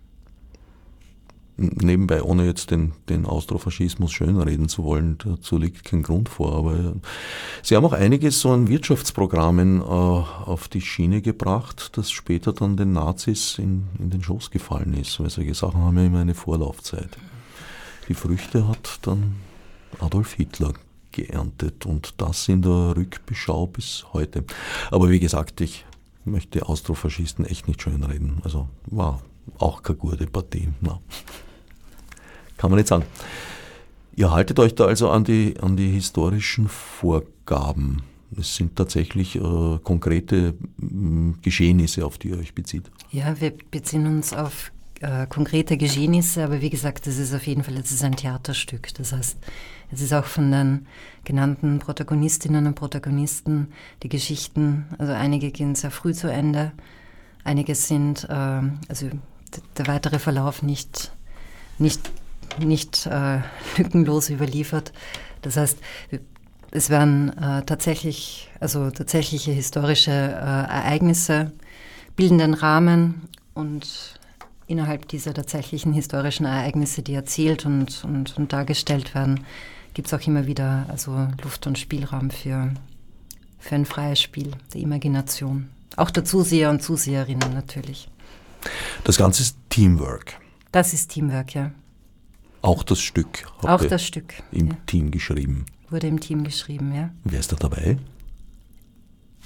[1.60, 6.94] Nebenbei, ohne jetzt den, den Austrofaschismus schönreden zu wollen, dazu liegt kein Grund vor, aber
[7.64, 12.78] sie haben auch einiges so an Wirtschaftsprogrammen äh, auf die Schiene gebracht, das später dann
[12.78, 16.36] den Nazis in, in den Schoß gefallen ist, weil solche Sachen haben ja immer eine
[16.36, 17.10] Vorlaufzeit.
[18.08, 19.38] Die Früchte hat dann
[20.00, 20.74] Adolf Hitler
[21.12, 24.44] geerntet und das in der Rückbeschau bis heute.
[24.92, 25.86] Aber wie gesagt, ich
[26.24, 28.42] möchte Austrofaschisten echt nicht schönreden.
[28.44, 29.24] Also war
[29.58, 30.70] auch keine gute Partie.
[30.82, 31.00] Na.
[32.58, 33.06] Kann man nicht sagen.
[34.16, 38.02] Ihr haltet euch da also an die, an die historischen Vorgaben.
[38.38, 40.54] Es sind tatsächlich äh, konkrete äh,
[41.42, 42.90] Geschehnisse, auf die ihr euch bezieht.
[43.12, 47.64] Ja, wir beziehen uns auf äh, konkrete Geschehnisse, aber wie gesagt, es ist auf jeden
[47.64, 48.94] Fall es ist ein Theaterstück.
[48.96, 49.38] Das heißt,
[49.92, 50.88] es ist auch von den
[51.24, 53.68] genannten Protagonistinnen und Protagonisten
[54.04, 56.72] die Geschichten, also einige gehen sehr früh zu Ende,
[57.44, 59.10] einige sind, äh, also
[59.78, 61.12] der weitere Verlauf nicht,
[61.78, 62.12] nicht,
[62.60, 63.40] nicht äh,
[63.78, 64.92] lückenlos überliefert.
[65.42, 65.78] Das heißt,
[66.72, 71.52] es werden äh, tatsächlich, also tatsächliche historische äh, Ereignisse
[72.16, 74.20] bilden den Rahmen und
[74.68, 79.46] innerhalb dieser tatsächlichen historischen Ereignisse, die erzählt und, und, und dargestellt werden,
[79.94, 82.72] gibt es auch immer wieder also Luft und Spielraum für,
[83.60, 85.70] für ein freies Spiel der Imagination.
[85.96, 88.10] Auch der Zuseher und Zuseherinnen natürlich.
[89.04, 90.34] Das Ganze ist Teamwork.
[90.72, 91.72] Das ist Teamwork, ja.
[92.68, 93.50] Auch das Stück.
[93.62, 94.34] Auch das Stück.
[94.52, 94.74] Im ja.
[94.88, 95.66] Team geschrieben.
[95.90, 97.12] Wurde im Team geschrieben, ja.
[97.24, 97.98] Wer ist da dabei?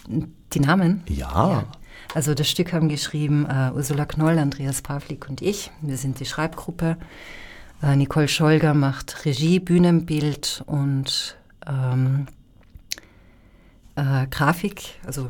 [0.08, 1.04] Die Namen?
[1.08, 1.50] Ja.
[1.50, 1.68] ja.
[2.16, 5.70] Also das Stück haben geschrieben uh, Ursula Knoll, Andreas Pavlik und ich.
[5.82, 6.98] Wir sind die Schreibgruppe.
[7.84, 12.26] Uh, Nicole Scholger macht Regie, Bühnenbild und ähm,
[14.00, 14.96] uh, Grafik.
[15.06, 15.30] Also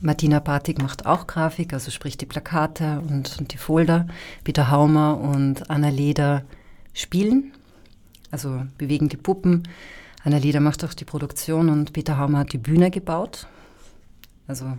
[0.00, 4.06] Martina Bartik macht auch Grafik, also sprich die Plakate und, und die Folder.
[4.42, 6.42] Peter Haumer und Anna Leder
[6.96, 7.52] spielen,
[8.30, 9.68] also bewegen die Puppen.
[10.24, 13.46] Anna Leder macht auch die Produktion und Peter Haumer hat die Bühne gebaut,
[14.48, 14.76] also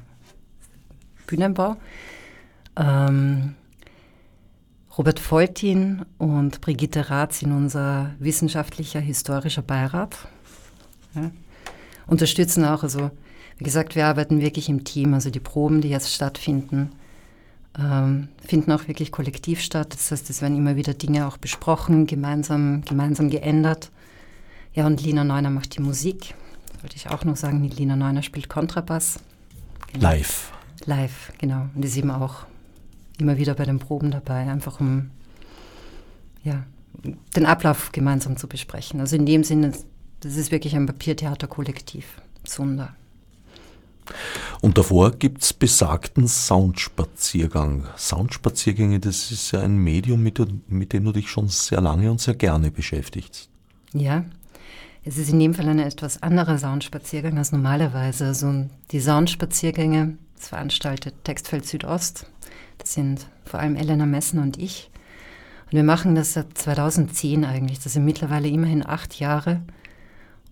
[1.28, 1.78] Bühnenbau.
[2.76, 3.55] Ähm,
[4.97, 10.28] Robert Foltin und Brigitte Rath sind unser wissenschaftlicher historischer Beirat.
[11.13, 11.30] Ja.
[12.07, 13.11] Unterstützen auch, also
[13.57, 16.91] wie gesagt, wir arbeiten wirklich im Team, also die Proben, die jetzt stattfinden,
[17.80, 19.94] ähm, finden auch wirklich kollektiv statt.
[19.94, 23.92] Das heißt, es werden immer wieder Dinge auch besprochen, gemeinsam, gemeinsam geändert.
[24.74, 26.36] Ja, und Lina Neuner macht die Musik.
[26.82, 29.20] Wollte ich auch noch sagen, Lina Neuner spielt Kontrabass.
[29.94, 30.04] Genau.
[30.04, 30.52] Live.
[30.86, 31.68] Live, genau.
[31.76, 32.46] Und ist eben auch
[33.20, 35.10] immer wieder bei den Proben dabei, einfach um
[36.44, 36.64] ja,
[37.36, 39.00] den Ablauf gemeinsam zu besprechen.
[39.00, 39.74] Also in dem Sinne,
[40.20, 42.22] das ist wirklich ein Papiertheaterkollektiv.
[42.44, 42.96] Sunder.
[44.62, 47.86] Und davor gibt es besagten Soundspaziergang.
[47.97, 50.39] Soundspaziergänge, das ist ja ein Medium, mit,
[50.70, 53.49] mit dem du dich schon sehr lange und sehr gerne beschäftigst.
[53.93, 54.26] Ja,
[55.03, 58.26] es ist in dem Fall ein etwas anderer Soundspaziergang als normalerweise.
[58.26, 62.26] Also die Soundspaziergänge, das veranstaltet Textfeld Südost.
[62.78, 64.91] Das sind vor allem Elena Messen und ich.
[65.68, 67.80] Und wir machen das seit 2010 eigentlich.
[67.80, 69.62] Das sind mittlerweile immerhin acht Jahre.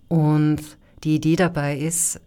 [0.08, 0.62] Und
[1.04, 2.20] die Idee dabei ist,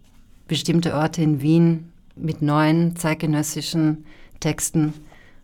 [0.50, 4.04] bestimmte Orte in Wien mit neuen zeitgenössischen
[4.40, 4.94] Texten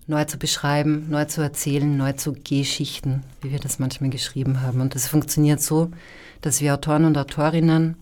[0.09, 4.81] neu zu beschreiben, neu zu erzählen, neu zu geschichten, wie wir das manchmal geschrieben haben.
[4.81, 5.93] Und das funktioniert so,
[6.41, 7.95] dass wir Autoren und Autorinnen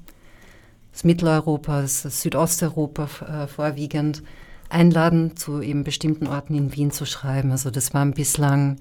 [0.95, 4.23] aus Mitteleuropa, aus Südosteuropa äh, vorwiegend
[4.71, 7.51] einladen, zu eben bestimmten Orten in Wien zu schreiben.
[7.51, 8.79] Also das waren bislang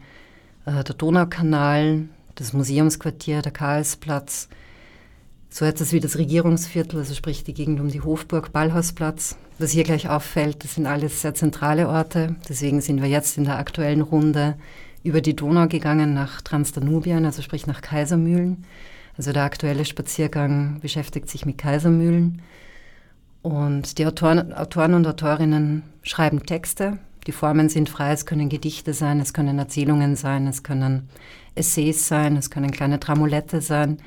[0.65, 2.05] äh, der Donaukanal,
[2.35, 4.47] das Museumsquartier, der Karlsplatz,
[5.53, 9.37] so etwas wie das Regierungsviertel, also sprich die Gegend um die Hofburg, Ballhausplatz.
[9.59, 12.35] Was hier gleich auffällt, das sind alles sehr zentrale Orte.
[12.49, 14.55] Deswegen sind wir jetzt in der aktuellen Runde
[15.03, 18.65] über die Donau gegangen nach Transdanubien, also sprich nach Kaisermühlen.
[19.15, 22.41] Also der aktuelle Spaziergang beschäftigt sich mit Kaisermühlen.
[23.43, 26.97] Und die Autoren, Autoren und Autorinnen schreiben Texte.
[27.27, 31.09] Die Formen sind frei, es können Gedichte sein, es können Erzählungen sein, es können
[31.53, 33.99] Essays sein, es können kleine Tramulette sein.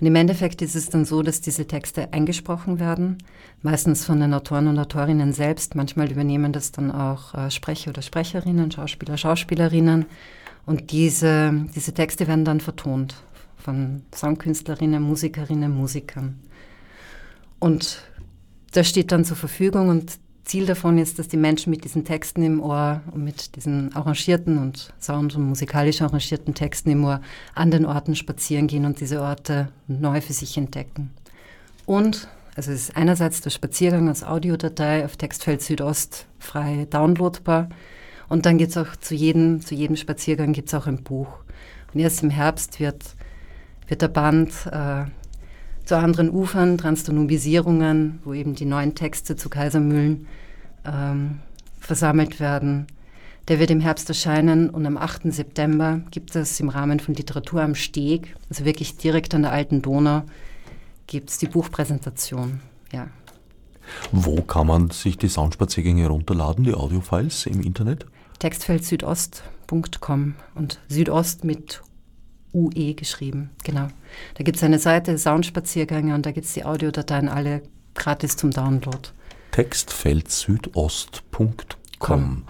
[0.00, 3.18] Und im Endeffekt ist es dann so, dass diese Texte eingesprochen werden,
[3.62, 5.74] meistens von den Autoren und Autorinnen selbst.
[5.74, 10.06] Manchmal übernehmen das dann auch äh, Sprecher oder Sprecherinnen, Schauspieler, Schauspielerinnen.
[10.66, 13.16] Und diese, diese Texte werden dann vertont
[13.56, 16.38] von Songkünstlerinnen, Musikerinnen, Musikern.
[17.58, 18.02] Und
[18.72, 20.18] das steht dann zur Verfügung und
[20.48, 24.56] Ziel davon ist, dass die Menschen mit diesen Texten im Ohr und mit diesen arrangierten
[24.56, 27.20] und sound- und musikalisch arrangierten Texten im Ohr
[27.54, 31.10] an den Orten spazieren gehen und diese Orte neu für sich entdecken.
[31.84, 37.68] Und also es ist einerseits der Spaziergang als Audiodatei auf Textfeld Südost frei downloadbar
[38.30, 41.28] und dann gibt es auch zu jedem, zu jedem Spaziergang gibt auch ein Buch.
[41.92, 43.04] Und erst im Herbst wird,
[43.86, 45.04] wird der Band äh,
[45.88, 50.26] zu anderen Ufern, Transdanubisierungen, wo eben die neuen Texte zu Kaisermühlen
[50.84, 51.38] ähm,
[51.80, 52.88] versammelt werden.
[53.48, 55.32] Der wird im Herbst erscheinen und am 8.
[55.32, 59.80] September gibt es im Rahmen von Literatur am Steg, also wirklich direkt an der alten
[59.80, 60.24] Donau,
[61.06, 62.60] gibt es die Buchpräsentation.
[62.92, 63.06] Ja.
[64.12, 68.04] Wo kann man sich die Soundspaziergänge herunterladen, die Audiofiles im Internet?
[68.40, 71.80] Textfeldsüdost.com und Südost mit
[72.52, 73.88] UE geschrieben, genau.
[74.34, 77.62] Da gibt es eine Seite, Soundspaziergänge, und da gibt es die Audiodateien alle
[77.94, 78.98] gratis zum Download.
[79.52, 82.44] Textfeldsüdost.com.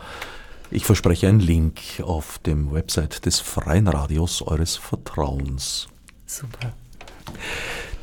[0.71, 5.89] Ich verspreche einen Link auf dem Website des Freien Radios eures Vertrauens.
[6.27, 6.75] Super.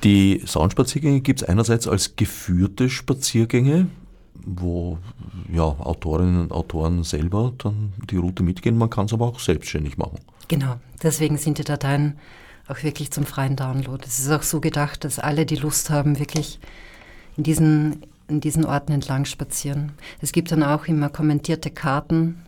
[0.04, 3.88] Die Soundspaziergänge gibt es einerseits als geführte Spaziergänge,
[4.34, 4.98] wo
[5.54, 8.78] ja, Autorinnen und Autoren selber dann die Route mitgehen.
[8.78, 10.20] Man kann es aber auch selbstständig machen.
[10.48, 12.20] Genau, deswegen sind die Dateien
[12.68, 14.04] auch wirklich zum freien Download.
[14.06, 16.60] Es ist auch so gedacht, dass alle, die Lust haben, wirklich
[17.38, 19.93] in diesen, in diesen Orten entlang spazieren.
[20.22, 22.43] Es gibt dann auch immer kommentierte Karten,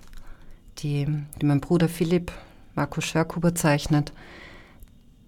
[0.80, 1.08] die,
[1.42, 2.32] die mein Bruder Philipp,
[2.76, 4.12] Markus Schörkuber, zeichnet,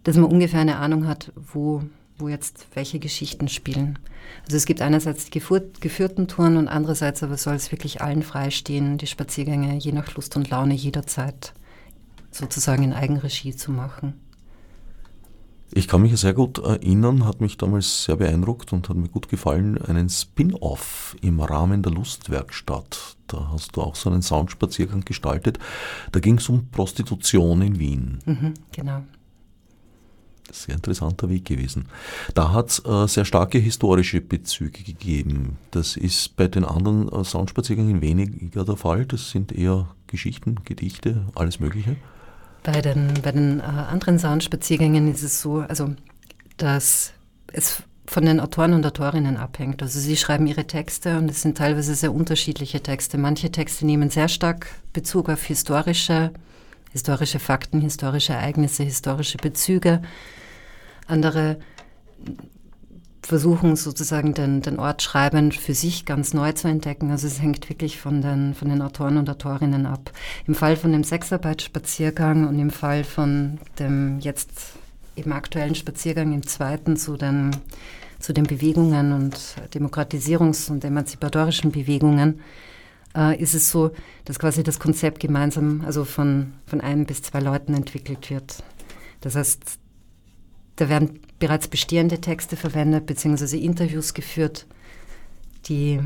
[0.03, 1.83] dass man ungefähr eine Ahnung hat, wo,
[2.17, 3.99] wo jetzt welche Geschichten spielen.
[4.45, 5.39] Also es gibt einerseits die
[5.79, 10.35] geführten Touren und andererseits aber soll es wirklich allen freistehen, die Spaziergänge je nach Lust
[10.35, 11.53] und Laune jederzeit
[12.31, 14.13] sozusagen in Eigenregie zu machen.
[15.71, 19.29] Ich kann mich sehr gut erinnern, hat mich damals sehr beeindruckt und hat mir gut
[19.29, 23.17] gefallen, einen Spin-off im Rahmen der Lustwerkstatt.
[23.27, 25.59] Da hast du auch so einen Soundspaziergang gestaltet.
[26.11, 28.19] Da ging es um Prostitution in Wien.
[28.25, 29.03] Mhm, genau.
[30.51, 31.85] Sehr interessanter Weg gewesen.
[32.33, 35.57] Da hat es äh, sehr starke historische Bezüge gegeben.
[35.69, 39.05] Das ist bei den anderen äh, Soundspaziergängen weniger der Fall.
[39.05, 41.97] Das sind eher Geschichten, Gedichte, alles Mögliche.
[42.63, 45.93] Bei den, bei den äh, anderen Soundspaziergängen ist es so, also
[46.57, 47.13] dass
[47.53, 49.81] es von den Autoren und Autorinnen abhängt.
[49.83, 53.17] Also sie schreiben ihre Texte und es sind teilweise sehr unterschiedliche Texte.
[53.17, 56.31] Manche Texte nehmen sehr stark Bezug auf historische,
[56.91, 60.01] historische Fakten, historische Ereignisse, historische Bezüge.
[61.05, 61.59] Andere
[63.29, 67.11] versuchen sozusagen den, den Ort schreibend für sich ganz neu zu entdecken.
[67.11, 70.11] Also es hängt wirklich von den, von den Autoren und Autorinnen ab.
[70.47, 74.49] Im Fall von dem Sexarbeitsspaziergang und im Fall von dem jetzt
[75.15, 77.55] eben aktuellen Spaziergang im zweiten zu den,
[78.19, 79.37] zu den Bewegungen und
[79.73, 82.41] Demokratisierungs- und emanzipatorischen Bewegungen,
[83.15, 83.91] äh, ist es so,
[84.25, 88.63] dass quasi das Konzept gemeinsam, also von, von einem bis zwei Leuten entwickelt wird.
[89.21, 89.78] Das heißt,
[90.79, 94.65] da werden bereits bestehende Texte verwendet, beziehungsweise Interviews geführt,
[95.65, 95.99] die,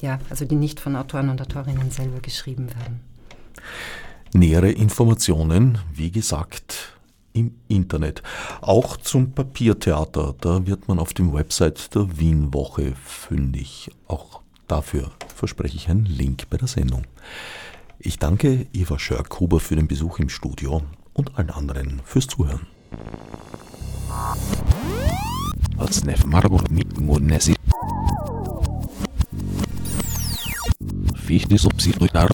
[0.00, 3.00] ja, also die nicht von Autoren und Autorinnen selber geschrieben werden.
[4.32, 6.98] Nähere Informationen, wie gesagt,
[7.34, 8.22] im Internet.
[8.62, 13.90] Auch zum Papiertheater, da wird man auf dem Website der Wienwoche fündig.
[14.08, 17.04] Auch dafür verspreche ich einen Link bei der Sendung.
[18.00, 22.66] Ich danke Eva Schörkhuber für den Besuch im Studio und allen anderen fürs Zuhören.
[25.78, 26.62] Odsnev Margur
[27.00, 27.54] Ngunesi.
[31.14, 32.30] Fichte subsidiar